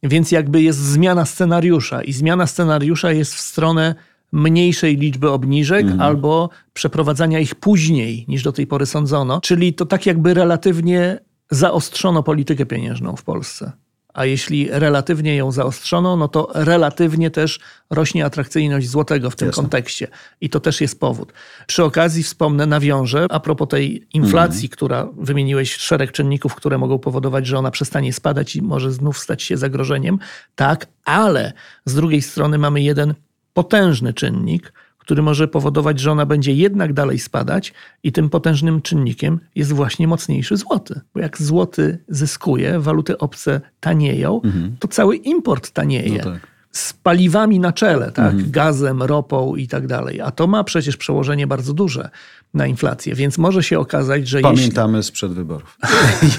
więc 0.04 0.32
jakby 0.32 0.62
jest 0.62 0.80
zmiana 0.80 1.26
scenariusza 1.26 2.04
i 2.04 2.14
zmiana 2.14 2.48
scenariusza 2.48 3.12
jest 3.12 3.36
w 3.36 3.40
stronę 3.40 3.96
mniejszej 4.32 4.98
liczby 4.98 5.32
obniżek 5.32 5.82
mhm. 5.82 6.02
albo 6.02 6.50
przeprowadzania 6.74 7.40
ich 7.40 7.56
później 7.56 8.26
niż 8.28 8.44
do 8.44 8.52
tej 8.52 8.68
pory 8.68 8.86
sądzono. 8.86 9.42
Czyli 9.42 9.74
to 9.74 9.86
tak 9.86 10.06
jakby 10.06 10.34
relatywnie 10.34 11.20
zaostrzono 11.52 12.24
politykę 12.24 12.66
pieniężną 12.66 13.16
w 13.16 13.24
Polsce 13.24 13.72
a 14.14 14.26
jeśli 14.26 14.70
relatywnie 14.72 15.36
ją 15.36 15.52
zaostrzono, 15.52 16.16
no 16.16 16.28
to 16.28 16.50
relatywnie 16.54 17.32
też 17.32 17.60
rośnie 17.90 18.26
atrakcyjność 18.26 18.90
złotego 18.90 19.30
w 19.30 19.36
tym 19.36 19.48
Jasne. 19.48 19.64
kontekście. 19.64 20.08
I 20.42 20.50
to 20.50 20.60
też 20.60 20.82
jest 20.82 21.00
powód. 21.00 21.34
Przy 21.68 21.84
okazji 21.84 22.24
wspomnę, 22.24 22.66
nawiążę, 22.66 23.26
a 23.30 23.40
propos 23.40 23.68
tej 23.68 24.08
inflacji, 24.14 24.66
mm. 24.66 24.70
która 24.70 25.08
wymieniłeś 25.18 25.76
szereg 25.76 26.12
czynników, 26.12 26.56
które 26.56 26.78
mogą 26.78 27.00
powodować, 27.00 27.48
że 27.48 27.58
ona 27.58 27.72
przestanie 27.72 28.14
spadać 28.14 28.56
i 28.56 28.62
może 28.62 28.92
znów 28.92 29.20
stać 29.20 29.44
się 29.44 29.58
zagrożeniem. 29.58 30.20
Tak, 30.56 30.88
ale 31.06 31.54
z 31.86 31.96
drugiej 31.96 32.22
strony 32.22 32.58
mamy 32.58 32.82
jeden 32.82 33.14
potężny 33.54 34.14
czynnik, 34.14 34.74
który 35.04 35.22
może 35.22 35.48
powodować, 35.48 36.00
że 36.00 36.12
ona 36.12 36.26
będzie 36.26 36.54
jednak 36.54 36.94
dalej 36.94 37.20
spadać, 37.20 37.74
i 38.04 38.12
tym 38.12 38.30
potężnym 38.30 38.82
czynnikiem 38.82 39.40
jest 39.56 39.74
właśnie 39.74 40.08
mocniejszy 40.08 40.58
złoty. 40.58 41.02
Bo 41.14 41.20
jak 41.20 41.42
złoty 41.42 41.98
zyskuje, 42.08 42.80
waluty 42.80 43.18
obce 43.18 43.62
tanieją, 43.80 44.42
mhm. 44.42 44.76
to 44.80 44.88
cały 44.88 45.16
import 45.16 45.72
tanieje. 45.72 46.18
No 46.18 46.24
tak 46.24 46.53
z 46.74 46.94
paliwami 46.94 47.60
na 47.60 47.74
czele, 47.74 48.12
tak? 48.12 48.34
Mhm. 48.34 48.52
gazem, 48.52 49.04
ropą 49.04 49.56
i 49.56 49.68
tak 49.68 49.88
dalej. 49.88 50.22
A 50.22 50.32
to 50.32 50.48
ma 50.48 50.64
przecież 50.64 50.98
przełożenie 50.98 51.48
bardzo 51.48 51.74
duże 51.74 52.10
na 52.54 52.68
inflację, 52.68 53.16
więc 53.16 53.38
może 53.38 53.64
się 53.64 53.80
okazać, 53.80 54.28
że 54.28 54.42
Pamiętamy 54.42 54.98
jeśli... 54.98 55.08
sprzed 55.08 55.34
wyborów. 55.34 55.78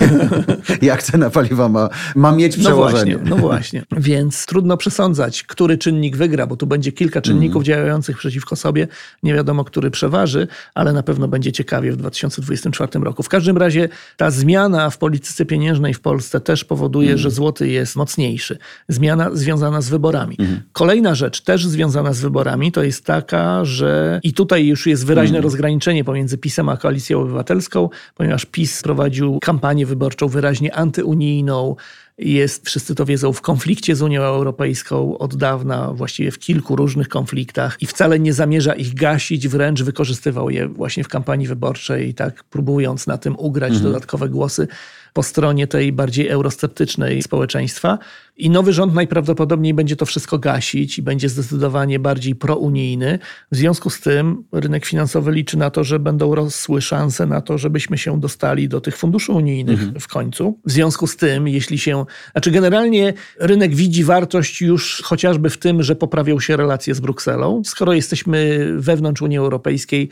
Jak 0.82 1.02
cena 1.02 1.30
paliwa 1.30 1.68
ma, 1.68 1.88
ma 2.16 2.32
mieć 2.32 2.56
przełożenie. 2.56 3.12
No 3.12 3.18
właśnie, 3.18 3.36
no 3.36 3.36
właśnie, 3.36 3.82
więc 4.10 4.46
trudno 4.46 4.76
przesądzać, 4.76 5.42
który 5.42 5.78
czynnik 5.78 6.16
wygra, 6.16 6.46
bo 6.46 6.56
tu 6.56 6.66
będzie 6.66 6.92
kilka 6.92 7.20
czynników 7.20 7.56
mm. 7.56 7.64
działających 7.64 8.18
przeciwko 8.18 8.56
sobie. 8.56 8.88
Nie 9.22 9.34
wiadomo, 9.34 9.64
który 9.64 9.90
przeważy, 9.90 10.48
ale 10.74 10.92
na 10.92 11.02
pewno 11.02 11.28
będzie 11.28 11.52
ciekawie 11.52 11.92
w 11.92 11.96
2024 11.96 13.04
roku. 13.04 13.22
W 13.22 13.28
każdym 13.28 13.56
razie 13.58 13.88
ta 14.16 14.30
zmiana 14.30 14.90
w 14.90 14.98
polityce 14.98 15.44
pieniężnej 15.44 15.94
w 15.94 16.00
Polsce 16.00 16.40
też 16.40 16.64
powoduje, 16.64 17.08
mm. 17.08 17.18
że 17.18 17.30
złoty 17.30 17.68
jest 17.68 17.96
mocniejszy. 17.96 18.58
Zmiana 18.88 19.30
związana 19.32 19.80
z 19.80 19.88
wyborami. 19.88 20.23
Mm. 20.38 20.62
Kolejna 20.72 21.14
rzecz 21.14 21.40
też 21.40 21.66
związana 21.66 22.12
z 22.12 22.20
wyborami 22.20 22.72
to 22.72 22.82
jest 22.82 23.04
taka, 23.04 23.64
że 23.64 24.20
i 24.22 24.32
tutaj 24.32 24.66
już 24.66 24.86
jest 24.86 25.06
wyraźne 25.06 25.36
mm. 25.36 25.44
rozgraniczenie 25.44 26.04
pomiędzy 26.04 26.38
PiSem 26.38 26.68
a 26.68 26.76
Koalicją 26.76 27.20
Obywatelską, 27.20 27.88
ponieważ 28.14 28.46
PiS 28.46 28.82
prowadził 28.82 29.38
kampanię 29.42 29.86
wyborczą 29.86 30.28
wyraźnie 30.28 30.74
antyunijną, 30.74 31.76
jest, 32.18 32.66
wszyscy 32.66 32.94
to 32.94 33.04
wiedzą, 33.04 33.32
w 33.32 33.40
konflikcie 33.40 33.96
z 33.96 34.02
Unią 34.02 34.22
Europejską 34.22 35.18
od 35.18 35.36
dawna, 35.36 35.92
właściwie 35.92 36.30
w 36.30 36.38
kilku 36.38 36.76
różnych 36.76 37.08
konfliktach 37.08 37.76
i 37.80 37.86
wcale 37.86 38.20
nie 38.20 38.32
zamierza 38.32 38.74
ich 38.74 38.94
gasić, 38.94 39.48
wręcz 39.48 39.82
wykorzystywał 39.82 40.50
je 40.50 40.68
właśnie 40.68 41.04
w 41.04 41.08
kampanii 41.08 41.46
wyborczej, 41.46 42.14
tak 42.14 42.44
próbując 42.44 43.06
na 43.06 43.18
tym 43.18 43.36
ugrać 43.38 43.72
mhm. 43.72 43.92
dodatkowe 43.92 44.28
głosy 44.28 44.68
po 45.12 45.22
stronie 45.22 45.66
tej 45.66 45.92
bardziej 45.92 46.28
eurosceptycznej 46.28 47.22
społeczeństwa. 47.22 47.98
I 48.36 48.50
nowy 48.50 48.72
rząd 48.72 48.94
najprawdopodobniej 48.94 49.74
będzie 49.74 49.96
to 49.96 50.06
wszystko 50.06 50.38
gasić 50.38 50.98
i 50.98 51.02
będzie 51.02 51.28
zdecydowanie 51.28 51.98
bardziej 51.98 52.34
prounijny. 52.34 53.18
W 53.52 53.56
związku 53.56 53.90
z 53.90 54.00
tym 54.00 54.44
rynek 54.52 54.86
finansowy 54.86 55.32
liczy 55.32 55.58
na 55.58 55.70
to, 55.70 55.84
że 55.84 55.98
będą 55.98 56.34
rosły 56.34 56.82
szanse 56.82 57.26
na 57.26 57.40
to, 57.40 57.58
żebyśmy 57.58 57.98
się 57.98 58.20
dostali 58.20 58.68
do 58.68 58.80
tych 58.80 58.96
funduszy 58.96 59.32
unijnych 59.32 59.82
mhm. 59.82 60.00
w 60.00 60.08
końcu. 60.08 60.58
W 60.64 60.70
związku 60.70 61.06
z 61.06 61.16
tym, 61.16 61.48
jeśli 61.48 61.78
się. 61.78 62.03
Znaczy, 62.32 62.50
generalnie 62.50 63.12
rynek 63.38 63.74
widzi 63.74 64.04
wartość 64.04 64.60
już 64.60 65.02
chociażby 65.04 65.50
w 65.50 65.58
tym, 65.58 65.82
że 65.82 65.96
poprawią 65.96 66.40
się 66.40 66.56
relacje 66.56 66.94
z 66.94 67.00
Brukselą. 67.00 67.62
Skoro 67.64 67.92
jesteśmy 67.92 68.68
wewnątrz 68.76 69.22
Unii 69.22 69.38
Europejskiej, 69.38 70.10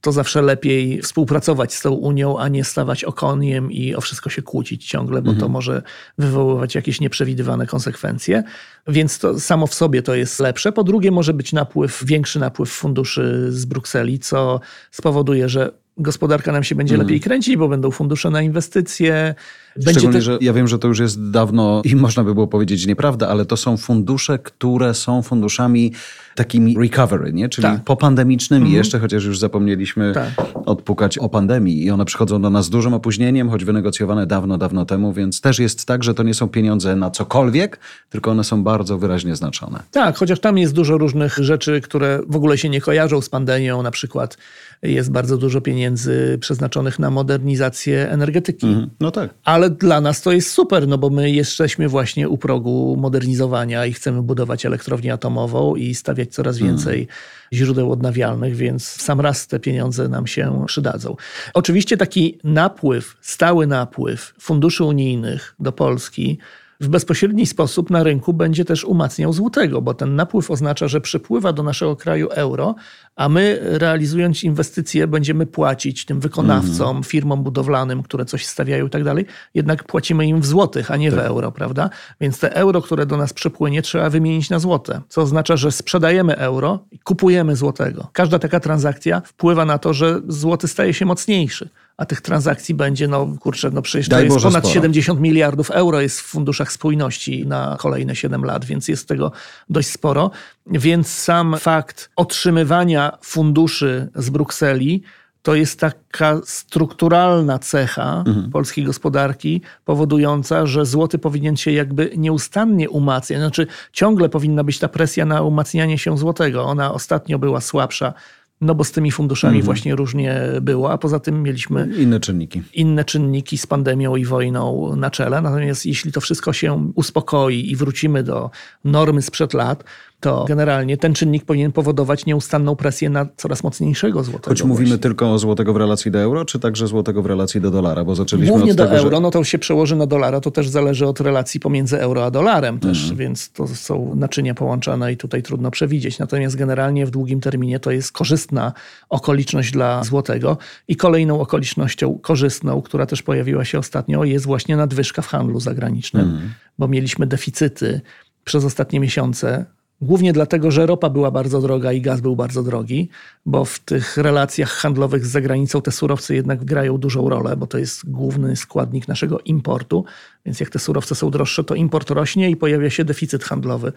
to 0.00 0.12
zawsze 0.12 0.42
lepiej 0.42 1.02
współpracować 1.02 1.74
z 1.74 1.82
tą 1.82 1.90
Unią, 1.90 2.38
a 2.38 2.48
nie 2.48 2.64
stawać 2.64 3.04
okoniem 3.04 3.72
i 3.72 3.94
o 3.94 4.00
wszystko 4.00 4.30
się 4.30 4.42
kłócić 4.42 4.86
ciągle, 4.86 5.22
bo 5.22 5.30
mhm. 5.30 5.40
to 5.40 5.48
może 5.48 5.82
wywoływać 6.18 6.74
jakieś 6.74 7.00
nieprzewidywane 7.00 7.66
konsekwencje. 7.66 8.42
Więc 8.86 9.18
to 9.18 9.40
samo 9.40 9.66
w 9.66 9.74
sobie 9.74 10.02
to 10.02 10.14
jest 10.14 10.40
lepsze. 10.40 10.72
Po 10.72 10.84
drugie, 10.84 11.10
może 11.10 11.34
być 11.34 11.52
napływ, 11.52 12.04
większy 12.04 12.38
napływ 12.38 12.70
funduszy 12.70 13.46
z 13.48 13.64
Brukseli, 13.64 14.18
co 14.18 14.60
spowoduje, 14.90 15.48
że 15.48 15.72
gospodarka 15.96 16.52
nam 16.52 16.64
się 16.64 16.74
będzie 16.74 16.94
mhm. 16.94 17.06
lepiej 17.06 17.20
kręcić, 17.20 17.56
bo 17.56 17.68
będą 17.68 17.90
fundusze 17.90 18.30
na 18.30 18.42
inwestycje. 18.42 19.34
Będzie 19.84 20.00
Szczególnie, 20.00 20.18
te... 20.18 20.22
że 20.22 20.38
ja 20.40 20.52
wiem, 20.52 20.68
że 20.68 20.78
to 20.78 20.88
już 20.88 20.98
jest 20.98 21.30
dawno 21.30 21.82
i 21.84 21.96
można 21.96 22.24
by 22.24 22.34
było 22.34 22.46
powiedzieć 22.46 22.86
nieprawda, 22.86 23.28
ale 23.28 23.44
to 23.44 23.56
są 23.56 23.76
fundusze, 23.76 24.38
które 24.38 24.94
są 24.94 25.22
funduszami 25.22 25.92
takimi 26.34 26.76
recovery, 26.78 27.32
nie? 27.32 27.48
czyli 27.48 27.68
tak. 27.68 27.84
popandemicznymi 27.84 28.62
mhm. 28.62 28.76
jeszcze, 28.76 28.98
chociaż 28.98 29.24
już 29.24 29.38
zapomnieliśmy 29.38 30.12
tak. 30.14 30.30
odpukać 30.66 31.18
o 31.18 31.28
pandemii 31.28 31.84
i 31.84 31.90
one 31.90 32.04
przychodzą 32.04 32.42
do 32.42 32.50
nas 32.50 32.64
z 32.64 32.70
dużym 32.70 32.94
opóźnieniem, 32.94 33.50
choć 33.50 33.64
wynegocjowane 33.64 34.26
dawno, 34.26 34.58
dawno 34.58 34.84
temu, 34.84 35.12
więc 35.12 35.40
też 35.40 35.58
jest 35.58 35.86
tak, 35.86 36.04
że 36.04 36.14
to 36.14 36.22
nie 36.22 36.34
są 36.34 36.48
pieniądze 36.48 36.96
na 36.96 37.10
cokolwiek, 37.10 37.78
tylko 38.10 38.30
one 38.30 38.44
są 38.44 38.62
bardzo 38.62 38.98
wyraźnie 38.98 39.36
znaczone. 39.36 39.82
Tak, 39.90 40.16
chociaż 40.16 40.40
tam 40.40 40.58
jest 40.58 40.74
dużo 40.74 40.98
różnych 40.98 41.38
rzeczy, 41.38 41.80
które 41.80 42.20
w 42.28 42.36
ogóle 42.36 42.58
się 42.58 42.68
nie 42.68 42.80
kojarzą 42.80 43.20
z 43.20 43.28
pandemią, 43.28 43.82
na 43.82 43.90
przykład 43.90 44.38
jest 44.82 45.10
bardzo 45.10 45.36
dużo 45.36 45.60
pieniędzy 45.60 46.38
przeznaczonych 46.40 46.98
na 46.98 47.10
modernizację 47.10 48.10
energetyki. 48.10 48.66
Mhm. 48.66 48.90
No 49.00 49.10
tak. 49.10 49.34
Ale 49.44 49.67
dla 49.70 50.00
nas 50.00 50.22
to 50.22 50.32
jest 50.32 50.50
super, 50.50 50.88
no 50.88 50.98
bo 50.98 51.10
my 51.10 51.30
jesteśmy 51.30 51.88
właśnie 51.88 52.28
u 52.28 52.38
progu 52.38 52.96
modernizowania 52.98 53.86
i 53.86 53.92
chcemy 53.92 54.22
budować 54.22 54.66
elektrownię 54.66 55.12
atomową 55.12 55.76
i 55.76 55.94
stawiać 55.94 56.34
coraz 56.34 56.56
mhm. 56.56 56.70
więcej 56.70 57.00
mhm. 57.00 57.18
źródeł 57.52 57.92
odnawialnych, 57.92 58.56
więc 58.56 58.88
sam 58.88 59.20
raz 59.20 59.46
te 59.46 59.60
pieniądze 59.60 60.08
nam 60.08 60.26
się 60.26 60.64
przydadzą. 60.66 61.16
Oczywiście 61.54 61.96
taki 61.96 62.38
napływ, 62.44 63.16
stały 63.20 63.66
napływ 63.66 64.34
funduszy 64.40 64.84
unijnych 64.84 65.54
do 65.60 65.72
Polski 65.72 66.38
w 66.80 66.88
bezpośredni 66.88 67.46
sposób 67.46 67.90
na 67.90 68.02
rynku 68.02 68.32
będzie 68.32 68.64
też 68.64 68.84
umacniał 68.84 69.32
złotego, 69.32 69.82
bo 69.82 69.94
ten 69.94 70.16
napływ 70.16 70.50
oznacza, 70.50 70.88
że 70.88 71.00
przypływa 71.00 71.52
do 71.52 71.62
naszego 71.62 71.96
kraju 71.96 72.28
euro, 72.30 72.74
a 73.16 73.28
my 73.28 73.58
realizując 73.62 74.44
inwestycje 74.44 75.06
będziemy 75.06 75.46
płacić 75.46 76.04
tym 76.04 76.20
wykonawcom, 76.20 76.90
mm. 76.90 77.02
firmom 77.02 77.42
budowlanym, 77.42 78.02
które 78.02 78.24
coś 78.24 78.46
stawiają 78.46 78.86
i 78.86 78.90
tak 78.90 79.04
dalej, 79.04 79.26
jednak 79.54 79.84
płacimy 79.84 80.26
im 80.26 80.40
w 80.40 80.46
złotych, 80.46 80.90
a 80.90 80.96
nie 80.96 81.10
tak. 81.10 81.20
w 81.20 81.22
euro, 81.22 81.52
prawda? 81.52 81.90
Więc 82.20 82.38
te 82.38 82.54
euro, 82.54 82.82
które 82.82 83.06
do 83.06 83.16
nas 83.16 83.32
przypłynie, 83.32 83.82
trzeba 83.82 84.10
wymienić 84.10 84.50
na 84.50 84.58
złote, 84.58 85.00
co 85.08 85.22
oznacza, 85.22 85.56
że 85.56 85.72
sprzedajemy 85.72 86.36
euro 86.36 86.84
i 86.90 86.98
kupujemy 86.98 87.56
złotego. 87.56 88.06
Każda 88.12 88.38
taka 88.38 88.60
transakcja 88.60 89.22
wpływa 89.24 89.64
na 89.64 89.78
to, 89.78 89.94
że 89.94 90.20
złoty 90.28 90.68
staje 90.68 90.94
się 90.94 91.06
mocniejszy 91.06 91.68
a 91.98 92.06
tych 92.06 92.20
transakcji 92.20 92.74
będzie, 92.74 93.08
no 93.08 93.28
kurczę, 93.40 93.70
no 93.70 93.82
przecież 93.82 94.08
Daj 94.08 94.20
to 94.20 94.24
jest 94.24 94.36
Boże 94.36 94.48
ponad 94.48 94.64
sporo. 94.64 94.74
70 94.74 95.20
miliardów 95.20 95.70
euro 95.70 96.00
jest 96.00 96.20
w 96.20 96.24
funduszach 96.24 96.72
spójności 96.72 97.46
na 97.46 97.76
kolejne 97.80 98.16
7 98.16 98.44
lat, 98.44 98.64
więc 98.64 98.88
jest 98.88 99.08
tego 99.08 99.32
dość 99.70 99.88
sporo. 99.88 100.30
Więc 100.66 101.08
sam 101.08 101.56
fakt 101.58 102.10
otrzymywania 102.16 103.18
funduszy 103.22 104.08
z 104.14 104.30
Brukseli 104.30 105.02
to 105.42 105.54
jest 105.54 105.80
taka 105.80 106.40
strukturalna 106.44 107.58
cecha 107.58 108.24
mhm. 108.26 108.50
polskiej 108.50 108.84
gospodarki, 108.84 109.60
powodująca, 109.84 110.66
że 110.66 110.86
złoty 110.86 111.18
powinien 111.18 111.56
się 111.56 111.70
jakby 111.72 112.10
nieustannie 112.16 112.90
umacniać. 112.90 113.40
Znaczy, 113.40 113.66
ciągle 113.92 114.28
powinna 114.28 114.64
być 114.64 114.78
ta 114.78 114.88
presja 114.88 115.24
na 115.24 115.42
umacnianie 115.42 115.98
się 115.98 116.18
złotego. 116.18 116.64
Ona 116.64 116.94
ostatnio 116.94 117.38
była 117.38 117.60
słabsza 117.60 118.14
no 118.60 118.74
bo 118.74 118.84
z 118.84 118.92
tymi 118.92 119.10
funduszami 119.10 119.56
mhm. 119.56 119.64
właśnie 119.64 119.94
różnie 119.94 120.40
było, 120.60 120.92
a 120.92 120.98
poza 120.98 121.20
tym 121.20 121.42
mieliśmy 121.42 121.88
inne 121.98 122.20
czynniki. 122.20 122.62
Inne 122.74 123.04
czynniki 123.04 123.58
z 123.58 123.66
pandemią 123.66 124.16
i 124.16 124.24
wojną 124.24 124.96
na 124.96 125.10
czele. 125.10 125.42
Natomiast 125.42 125.86
jeśli 125.86 126.12
to 126.12 126.20
wszystko 126.20 126.52
się 126.52 126.90
uspokoi 126.94 127.70
i 127.70 127.76
wrócimy 127.76 128.22
do 128.22 128.50
normy 128.84 129.22
sprzed 129.22 129.54
lat, 129.54 129.84
to 130.20 130.44
generalnie 130.48 130.96
ten 130.96 131.14
czynnik 131.14 131.44
powinien 131.44 131.72
powodować 131.72 132.26
nieustanną 132.26 132.76
presję 132.76 133.10
na 133.10 133.26
coraz 133.36 133.62
mocniejszego 133.62 134.24
złotego. 134.24 134.48
Choć 134.48 134.62
mówimy 134.62 134.88
właśnie. 134.88 135.02
tylko 135.02 135.32
o 135.32 135.38
złotego 135.38 135.72
w 135.72 135.76
relacji 135.76 136.10
do 136.10 136.18
euro, 136.18 136.44
czy 136.44 136.58
także 136.58 136.86
złotego 136.86 137.22
w 137.22 137.26
relacji 137.26 137.60
do 137.60 137.70
dolara? 137.70 138.04
Bo 138.04 138.14
zaczęliśmy 138.14 138.52
Głównie 138.52 138.70
od 138.70 138.76
do 138.76 138.84
tego, 138.84 138.96
euro, 138.96 139.16
że... 139.16 139.22
no 139.22 139.30
to 139.30 139.44
się 139.44 139.58
przełoży 139.58 139.96
na 139.96 140.06
dolara, 140.06 140.40
to 140.40 140.50
też 140.50 140.68
zależy 140.68 141.06
od 141.06 141.20
relacji 141.20 141.60
pomiędzy 141.60 142.00
euro 142.00 142.24
a 142.24 142.30
dolarem 142.30 142.80
też, 142.80 143.00
mhm. 143.00 143.16
więc 143.18 143.50
to 143.50 143.68
są 143.68 144.14
naczynia 144.14 144.54
połączone 144.54 145.12
i 145.12 145.16
tutaj 145.16 145.42
trudno 145.42 145.70
przewidzieć. 145.70 146.18
Natomiast 146.18 146.56
generalnie 146.56 147.06
w 147.06 147.10
długim 147.10 147.40
terminie 147.40 147.80
to 147.80 147.90
jest 147.90 148.12
korzystna 148.12 148.72
okoliczność 149.08 149.70
dla 149.70 150.04
złotego 150.04 150.58
i 150.88 150.96
kolejną 150.96 151.40
okolicznością 151.40 152.18
korzystną, 152.22 152.82
która 152.82 153.06
też 153.06 153.22
pojawiła 153.22 153.64
się 153.64 153.78
ostatnio, 153.78 154.24
jest 154.24 154.46
właśnie 154.46 154.76
nadwyżka 154.76 155.22
w 155.22 155.26
handlu 155.26 155.60
zagranicznym, 155.60 156.22
mhm. 156.22 156.52
bo 156.78 156.88
mieliśmy 156.88 157.26
deficyty 157.26 158.00
przez 158.44 158.64
ostatnie 158.64 159.00
miesiące 159.00 159.77
Głównie 160.00 160.32
dlatego, 160.32 160.70
że 160.70 160.86
ropa 160.86 161.10
była 161.10 161.30
bardzo 161.30 161.60
droga 161.60 161.92
i 161.92 162.00
gaz 162.00 162.20
był 162.20 162.36
bardzo 162.36 162.62
drogi, 162.62 163.08
bo 163.46 163.64
w 163.64 163.78
tych 163.78 164.16
relacjach 164.16 164.70
handlowych 164.70 165.26
z 165.26 165.30
zagranicą 165.30 165.82
te 165.82 165.92
surowce 165.92 166.34
jednak 166.34 166.64
grają 166.64 166.98
dużą 166.98 167.28
rolę, 167.28 167.56
bo 167.56 167.66
to 167.66 167.78
jest 167.78 168.10
główny 168.10 168.56
składnik 168.56 169.08
naszego 169.08 169.40
importu. 169.40 170.04
Więc 170.46 170.60
jak 170.60 170.70
te 170.70 170.78
surowce 170.78 171.14
są 171.14 171.30
droższe, 171.30 171.64
to 171.64 171.74
import 171.74 172.10
rośnie 172.10 172.50
i 172.50 172.56
pojawia 172.56 172.90
się 172.90 173.04
deficyt 173.04 173.44
handlowy. 173.44 173.92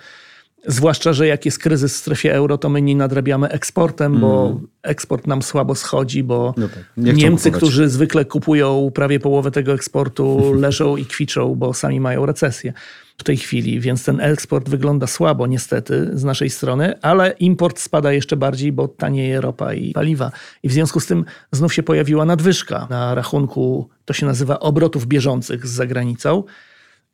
Zwłaszcza, 0.68 1.14
że 1.14 1.28
jak 1.28 1.46
jest 1.46 1.60
kryzys 1.60 1.94
w 1.94 1.98
strefie 1.98 2.34
euro, 2.34 2.58
to 2.58 2.70
my 2.70 2.82
nie 2.82 2.96
nadrabiamy 2.96 3.50
eksportem, 3.50 4.20
bo 4.20 4.48
mm. 4.48 4.68
eksport 4.84 5.28
nam 5.28 5.42
słabo 5.42 5.76
schodzi, 5.76 6.24
bo 6.24 6.54
no 6.58 6.68
tak. 6.68 6.84
Niemcy, 6.98 7.44
kupować. 7.44 7.58
którzy 7.58 7.90
zwykle 7.90 8.26
kupują 8.26 8.92
prawie 8.94 9.20
połowę 9.20 9.52
tego 9.52 9.74
eksportu, 9.74 10.42
leżą 10.64 10.98
i 10.98 11.06
kwiczą, 11.06 11.56
bo 11.56 11.74
sami 11.74 12.00
mają 12.00 12.26
recesję 12.26 12.74
w 13.22 13.24
tej 13.24 13.38
chwili, 13.38 13.80
więc 13.80 14.06
ten 14.06 14.20
eksport 14.20 14.70
wygląda 14.70 15.08
słabo 15.08 15.48
niestety 15.48 16.10
z 16.14 16.24
naszej 16.24 16.50
strony, 16.50 17.02
ale 17.02 17.32
import 17.32 17.80
spada 17.80 18.14
jeszcze 18.14 18.38
bardziej, 18.38 18.72
bo 18.72 18.88
tanieje 18.88 19.42
ropa 19.42 19.74
i 19.74 19.94
paliwa. 19.94 20.32
I 20.64 20.70
w 20.70 20.72
związku 20.72 21.00
z 21.00 21.06
tym 21.06 21.26
znów 21.52 21.74
się 21.74 21.84
pojawiła 21.84 22.26
nadwyżka 22.26 22.88
na 22.90 23.16
rachunku, 23.16 23.90
to 24.06 24.14
się 24.14 24.26
nazywa 24.26 24.60
obrotów 24.60 25.08
bieżących 25.08 25.68
z 25.68 25.72
zagranicą. 25.72 26.44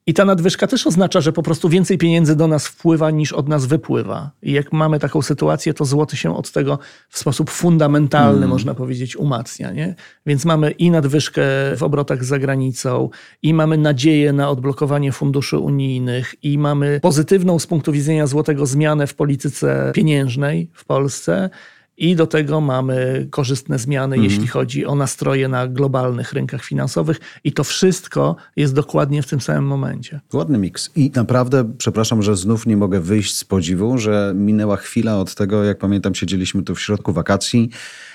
I 0.08 0.14
ta 0.14 0.26
nadwyżka 0.26 0.68
też 0.68 0.88
oznacza, 0.88 1.22
że 1.22 1.34
po 1.34 1.44
prostu 1.44 1.70
więcej 1.70 1.98
pieniędzy 1.98 2.36
do 2.36 2.48
nas 2.48 2.68
wpływa 2.68 3.12
niż 3.12 3.34
od 3.34 3.48
nas 3.48 3.66
wypływa. 3.66 4.32
I 4.42 4.52
jak 4.52 4.74
mamy 4.74 5.00
taką 5.00 5.22
sytuację, 5.22 5.74
to 5.74 5.86
złoty 5.86 6.18
się 6.18 6.36
od 6.38 6.52
tego 6.52 6.80
w 7.10 7.20
sposób 7.20 7.50
fundamentalny, 7.50 8.38
mm. 8.38 8.50
można 8.50 8.74
powiedzieć, 8.74 9.16
umacnia. 9.16 9.72
Nie? 9.72 9.96
Więc 10.26 10.46
mamy 10.46 10.72
i 10.72 10.92
nadwyżkę 10.92 11.42
w 11.78 11.84
obrotach 11.84 12.24
z 12.24 12.28
zagranicą, 12.28 13.10
i 13.42 13.54
mamy 13.54 13.78
nadzieję 13.78 14.34
na 14.34 14.50
odblokowanie 14.50 15.12
funduszy 15.12 15.58
unijnych, 15.58 16.36
i 16.44 16.58
mamy 16.58 17.00
pozytywną 17.00 17.60
z 17.60 17.68
punktu 17.68 17.92
widzenia 17.92 18.28
złotego 18.28 18.66
zmianę 18.66 19.08
w 19.08 19.16
polityce 19.16 19.92
pieniężnej 19.96 20.70
w 20.74 20.86
Polsce. 20.86 21.50
I 21.98 22.16
do 22.16 22.28
tego 22.28 22.62
mamy 22.62 23.28
korzystne 23.32 23.80
zmiany, 23.80 24.16
mhm. 24.16 24.32
jeśli 24.32 24.48
chodzi 24.48 24.86
o 24.86 24.96
nastroje 24.96 25.48
na 25.48 25.68
globalnych 25.68 26.34
rynkach 26.34 26.64
finansowych, 26.64 27.20
i 27.44 27.52
to 27.52 27.64
wszystko 27.64 28.36
jest 28.56 28.74
dokładnie 28.74 29.22
w 29.22 29.28
tym 29.28 29.42
samym 29.42 29.66
momencie. 29.66 30.20
Ładny 30.34 30.58
miks. 30.58 30.92
I 30.96 31.12
naprawdę, 31.16 31.74
przepraszam, 31.78 32.22
że 32.22 32.36
znów 32.36 32.66
nie 32.66 32.78
mogę 32.78 33.00
wyjść 33.00 33.36
z 33.36 33.44
podziwu, 33.44 33.98
że 33.98 34.34
minęła 34.36 34.78
chwila 34.78 35.20
od 35.20 35.36
tego, 35.36 35.64
jak 35.64 35.78
pamiętam, 35.78 36.16
siedzieliśmy 36.16 36.64
tu 36.64 36.76
w 36.76 36.82
środku 36.82 37.14
wakacji 37.14 37.70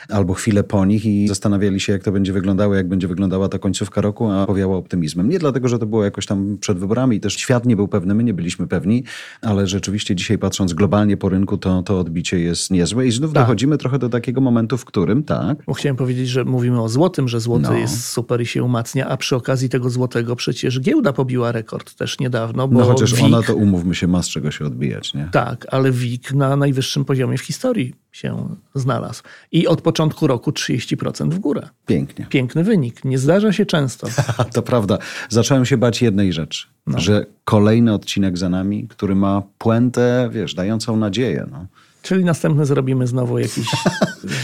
albo 0.08 0.34
chwilę 0.34 0.64
po 0.64 0.84
nich 0.84 1.06
i 1.06 1.28
zastanawiali 1.28 1.80
się, 1.80 1.92
jak 1.92 2.02
to 2.02 2.12
będzie 2.12 2.32
wyglądało, 2.32 2.74
jak 2.74 2.88
będzie 2.88 3.08
wyglądała 3.08 3.48
ta 3.48 3.58
końcówka 3.58 4.00
roku, 4.00 4.30
a 4.30 4.46
powiało 4.46 4.78
optymizmem. 4.78 5.28
Nie 5.28 5.38
dlatego, 5.38 5.68
że 5.68 5.78
to 5.78 5.86
było 5.86 6.04
jakoś 6.04 6.26
tam 6.26 6.58
przed 6.60 6.78
wyborami 6.78 7.16
i 7.16 7.20
też 7.20 7.34
świat 7.34 7.66
nie 7.66 7.76
był 7.76 7.88
pewny, 7.88 8.14
my 8.14 8.24
nie 8.24 8.34
byliśmy 8.34 8.66
pewni, 8.66 9.04
ale 9.40 9.66
rzeczywiście 9.66 10.16
dzisiaj 10.16 10.38
patrząc 10.38 10.72
globalnie 10.72 11.16
po 11.16 11.28
rynku, 11.28 11.58
to, 11.58 11.82
to 11.82 12.00
odbicie 12.00 12.38
jest 12.38 12.70
niezłe 12.70 13.06
i 13.06 13.10
znów 13.10 13.32
tak. 13.32 13.42
dochodzimy 13.42 13.71
trochę 13.78 13.98
do 13.98 14.08
takiego 14.08 14.40
momentu, 14.40 14.78
w 14.78 14.84
którym, 14.84 15.22
tak. 15.22 15.58
Bo 15.66 15.74
chciałem 15.74 15.96
powiedzieć, 15.96 16.28
że 16.28 16.44
mówimy 16.44 16.82
o 16.82 16.88
złotym, 16.88 17.28
że 17.28 17.40
złoty 17.40 17.62
no. 17.62 17.74
jest 17.74 18.08
super 18.08 18.40
i 18.40 18.46
się 18.46 18.62
umacnia, 18.62 19.08
a 19.08 19.16
przy 19.16 19.36
okazji 19.36 19.68
tego 19.68 19.90
złotego 19.90 20.36
przecież 20.36 20.80
giełda 20.80 21.12
pobiła 21.12 21.52
rekord 21.52 21.94
też 21.94 22.18
niedawno. 22.18 22.68
No 22.70 22.84
chociaż 22.84 23.14
WIG... 23.14 23.24
ona 23.24 23.42
to 23.42 23.54
umówmy 23.54 23.94
się, 23.94 24.06
ma 24.06 24.22
z 24.22 24.28
czego 24.28 24.50
się 24.50 24.64
odbijać, 24.64 25.14
nie? 25.14 25.28
Tak, 25.32 25.66
ale 25.70 25.92
WIG 25.92 26.32
na 26.32 26.56
najwyższym 26.56 27.04
poziomie 27.04 27.38
w 27.38 27.42
historii 27.42 27.94
się 28.12 28.56
znalazł. 28.74 29.22
I 29.52 29.66
od 29.66 29.80
początku 29.80 30.26
roku 30.26 30.50
30% 30.50 31.30
w 31.30 31.38
górę. 31.38 31.68
Pięknie. 31.86 32.26
Piękny 32.28 32.64
wynik. 32.64 33.04
Nie 33.04 33.18
zdarza 33.18 33.52
się 33.52 33.66
często. 33.66 34.08
to 34.54 34.62
prawda. 34.62 34.98
Zacząłem 35.28 35.66
się 35.66 35.76
bać 35.76 36.02
jednej 36.02 36.32
rzeczy. 36.32 36.66
No. 36.86 37.00
Że 37.00 37.26
kolejny 37.44 37.94
odcinek 37.94 38.38
za 38.38 38.48
nami, 38.48 38.88
który 38.88 39.14
ma 39.14 39.42
puentę, 39.58 40.30
wiesz, 40.32 40.54
dającą 40.54 40.96
nadzieję. 40.96 41.46
No. 41.50 41.66
Czyli 42.02 42.24
następny 42.24 42.66
zrobimy 42.66 43.06
znowu 43.06 43.38
jakiś... 43.38 43.66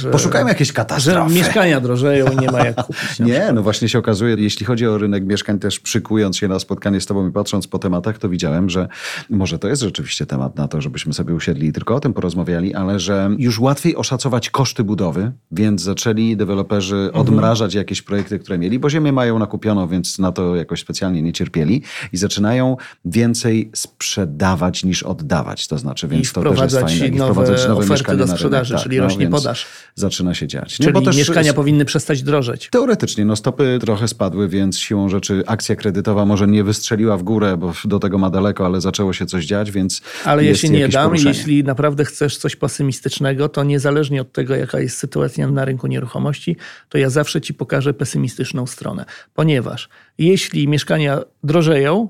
Że, 0.01 0.11
Poszukajmy 0.11 0.51
jakiejś 0.51 0.73
katastrofy. 0.73 1.35
Że 1.35 1.41
mieszkania 1.41 1.81
drożeją 1.81 2.27
i 2.33 2.37
nie 2.37 2.51
ma 2.51 2.59
jak 2.59 2.85
kupić. 2.87 3.19
nie, 3.31 3.53
no 3.53 3.63
właśnie 3.63 3.89
się 3.89 3.99
okazuje, 3.99 4.37
jeśli 4.39 4.67
chodzi 4.67 4.87
o 4.87 4.99
rynek 4.99 5.27
mieszkań, 5.27 5.59
też 5.59 5.81
przykując 5.81 6.37
się 6.37 6.49
na 6.49 6.59
spotkanie 6.59 7.01
z 7.01 7.07
tobą 7.07 7.29
i 7.29 7.33
patrząc 7.33 7.67
po 7.67 7.79
tematach, 7.79 8.19
to 8.19 8.29
widziałem, 8.29 8.71
że 8.71 8.89
może 9.31 9.59
to 9.59 9.69
jest 9.69 9.83
rzeczywiście 9.83 10.27
temat 10.27 10.57
na 10.57 10.69
to, 10.69 10.81
żebyśmy 10.81 11.13
sobie 11.13 11.35
usiedli 11.35 11.69
i 11.69 11.73
tylko 11.73 11.95
o 11.95 12.01
tym 12.01 12.13
porozmawiali, 12.13 12.75
ale 12.75 13.01
że 13.01 13.31
już 13.39 13.59
łatwiej 13.59 13.97
oszacować 13.97 14.51
koszty 14.51 14.85
budowy, 14.85 15.33
więc 15.53 15.83
zaczęli 15.83 16.37
deweloperzy 16.37 16.97
mhm. 16.97 17.21
odmrażać 17.21 17.75
jakieś 17.75 18.03
projekty, 18.03 18.39
które 18.39 18.59
mieli, 18.59 18.79
bo 18.79 18.91
ziemię 18.91 19.13
mają 19.13 19.39
nakupioną, 19.39 19.89
więc 19.89 20.19
na 20.19 20.33
to 20.33 20.57
jakoś 20.57 20.81
specjalnie 20.81 21.23
nie 21.23 21.33
cierpieli 21.33 21.83
i 22.13 22.17
zaczynają 22.17 22.77
więcej 23.05 23.71
sprzedawać 23.75 24.85
niż 24.85 25.03
oddawać. 25.03 25.69
To 25.69 25.79
znaczy, 25.79 26.09
więc 26.09 26.33
to 26.33 26.43
też 26.43 26.61
jest 26.61 26.79
fajne. 26.79 27.07
I 27.07 27.11
nowe 27.53 27.69
nowe 27.69 27.95
oferty 27.95 28.17
do 28.17 28.29
sprzedaży, 28.29 28.75
tak, 28.75 28.83
czyli 28.83 28.97
no, 28.97 29.05
rośnie 29.05 29.29
podaż. 29.29 29.67
Zaczyna 29.95 30.35
się 30.35 30.47
dziać. 30.47 30.79
Nie? 30.79 30.87
Czyli 30.87 31.05
też 31.05 31.17
mieszkania 31.17 31.55
powinny 31.55 31.85
przestać 31.85 32.23
drożeć. 32.23 32.69
Teoretycznie, 32.71 33.25
no 33.25 33.37
stopy 33.37 33.79
trochę 33.81 34.09
spadły, 34.09 34.49
więc 34.49 34.79
siłą 34.79 35.09
rzeczy 35.09 35.43
akcja 35.47 35.77
kredytowa 35.77 36.25
może 36.25 36.47
nie 36.47 36.65
wystrzeliła 36.65 37.17
w 37.17 37.23
górę, 37.23 37.57
bo 37.57 37.73
do 37.85 37.99
tego 37.99 38.19
ma 38.19 38.31
daleko, 38.31 38.67
ale 38.67 38.81
zaczęło 38.81 39.13
się 39.13 39.27
coś 39.27 39.45
dziać, 39.45 39.71
więc 39.71 40.01
Ale 40.25 40.45
ja 40.45 40.55
się 40.55 40.69
nie 40.69 40.89
dam. 40.89 41.05
Poruszenie. 41.05 41.31
Jeśli 41.31 41.65
naprawdę 41.65 42.05
chcesz 42.05 42.37
coś 42.37 42.57
pesymistycznego, 42.57 43.49
to 43.49 43.65
niezależnie 43.65 44.21
od 44.21 44.33
tego, 44.33 44.55
jaka 44.55 44.81
jest 44.81 44.99
sytuacja 44.99 45.49
na 45.49 45.65
rynku 45.65 45.87
nieruchomości, 45.87 46.57
to 46.89 46.99
ja 46.99 47.11
zawsze 47.11 47.41
ci 47.41 47.55
pokażę 47.55 47.95
pesymistyczną 47.95 48.67
stronę. 48.67 49.05
Ponieważ 49.35 49.89
jeśli 50.19 50.69
mieszkania 50.69 51.21
drożeją, 51.45 52.09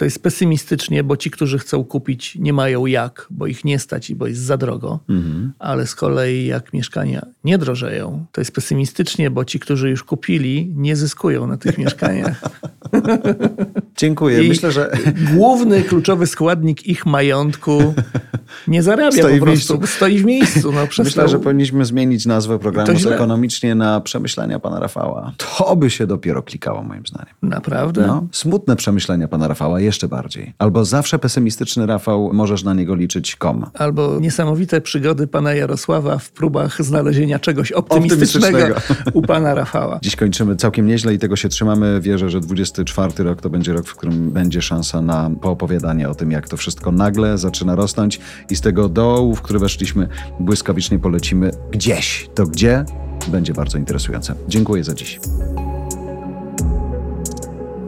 to 0.00 0.04
jest 0.04 0.22
pesymistycznie, 0.22 1.04
bo 1.04 1.16
ci, 1.16 1.30
którzy 1.30 1.58
chcą 1.58 1.84
kupić, 1.84 2.36
nie 2.36 2.52
mają 2.52 2.86
jak, 2.86 3.26
bo 3.30 3.46
ich 3.46 3.64
nie 3.64 3.78
stać 3.78 4.10
i 4.10 4.14
bo 4.14 4.26
jest 4.26 4.40
za 4.40 4.56
drogo. 4.56 5.00
Mhm. 5.08 5.52
Ale 5.58 5.86
z 5.86 5.94
kolei 5.94 6.46
jak 6.46 6.72
mieszkania 6.72 7.26
nie 7.44 7.58
drożeją, 7.58 8.26
to 8.32 8.40
jest 8.40 8.52
pesymistycznie, 8.52 9.30
bo 9.30 9.44
ci, 9.44 9.60
którzy 9.60 9.90
już 9.90 10.04
kupili, 10.04 10.72
nie 10.76 10.96
zyskują 10.96 11.46
na 11.46 11.56
tych 11.56 11.78
mieszkaniach. 11.78 12.42
Dziękuję. 14.00 14.44
I 14.44 14.48
Myślę, 14.48 14.72
że. 14.72 14.90
Główny, 15.34 15.82
kluczowy 15.82 16.26
składnik 16.26 16.86
ich 16.86 17.06
majątku 17.06 17.94
nie 18.68 18.82
zarabia 18.82 19.12
stoi 19.12 19.38
po 19.38 19.46
prostu. 19.46 19.80
W 19.80 19.90
stoi 19.90 20.18
w 20.18 20.24
miejscu. 20.24 20.72
No, 20.72 20.80
Myślę, 21.04 21.28
że 21.28 21.38
powinniśmy 21.38 21.84
zmienić 21.84 22.26
nazwę 22.26 22.58
programu 22.58 22.92
ekonomicznie 23.10 23.74
na 23.74 24.00
przemyślenia 24.00 24.58
pana 24.58 24.80
Rafała. 24.80 25.32
To 25.36 25.76
by 25.76 25.90
się 25.90 26.06
dopiero 26.06 26.42
klikało, 26.42 26.82
moim 26.82 27.06
zdaniem. 27.06 27.34
Naprawdę? 27.42 28.06
No, 28.06 28.26
smutne 28.32 28.76
przemyślenia 28.76 29.28
pana 29.28 29.48
Rafała 29.48 29.80
jeszcze 29.80 30.08
bardziej. 30.08 30.54
Albo 30.58 30.84
zawsze 30.84 31.18
pesymistyczny 31.18 31.86
Rafał, 31.86 32.30
możesz 32.32 32.64
na 32.64 32.74
niego 32.74 32.94
liczyć 32.94 33.36
kom. 33.36 33.66
Albo 33.74 34.20
niesamowite 34.20 34.80
przygody 34.80 35.26
pana 35.26 35.54
Jarosława 35.54 36.18
w 36.18 36.30
próbach 36.30 36.82
znalezienia 36.82 37.38
czegoś 37.38 37.72
optymistycznego, 37.72 38.58
optymistycznego. 38.58 39.10
u 39.18 39.22
pana 39.22 39.54
Rafała. 39.54 39.98
Dziś 40.02 40.16
kończymy 40.16 40.56
całkiem 40.56 40.86
nieźle 40.86 41.14
i 41.14 41.18
tego 41.18 41.36
się 41.36 41.48
trzymamy. 41.48 42.00
Wierzę, 42.00 42.30
że 42.30 42.40
24 42.40 43.24
rok 43.24 43.42
to 43.42 43.50
będzie 43.50 43.72
rok, 43.72 43.86
w 43.90 43.96
którym 43.96 44.30
będzie 44.30 44.62
szansa 44.62 45.00
na 45.02 45.30
poopowiadanie 45.40 46.08
o 46.08 46.14
tym, 46.14 46.30
jak 46.30 46.48
to 46.48 46.56
wszystko 46.56 46.92
nagle 46.92 47.38
zaczyna 47.38 47.74
rosnąć 47.74 48.20
i 48.50 48.56
z 48.56 48.60
tego 48.60 48.88
dołu, 48.88 49.34
w 49.34 49.42
który 49.42 49.58
weszliśmy, 49.58 50.08
błyskawicznie 50.40 50.98
polecimy 50.98 51.50
gdzieś. 51.70 52.30
To 52.34 52.46
gdzie? 52.46 52.84
Będzie 53.28 53.54
bardzo 53.54 53.78
interesujące. 53.78 54.34
Dziękuję 54.48 54.84
za 54.84 54.94
dziś. 54.94 55.20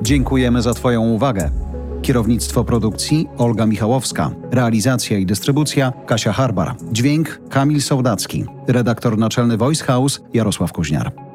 Dziękujemy 0.03 0.63
za 0.63 0.75
Twoją 0.75 1.03
uwagę. 1.03 1.51
Kierownictwo 2.03 2.65
produkcji 2.65 3.29
Olga 3.39 3.67
Michałowska. 3.67 4.31
Realizacja 4.51 5.19
i 5.19 5.27
dystrybucja 5.27 5.93
Kasia 6.07 6.33
Harbar. 6.33 6.75
Dźwięk 6.93 7.41
Kamil 7.49 7.83
Sołdacki. 7.83 8.45
Redaktor 8.69 9.19
naczelny 9.19 9.57
Voice 9.57 9.85
House 9.85 10.21
Jarosław 10.35 10.73
Kuźniar. 10.73 11.32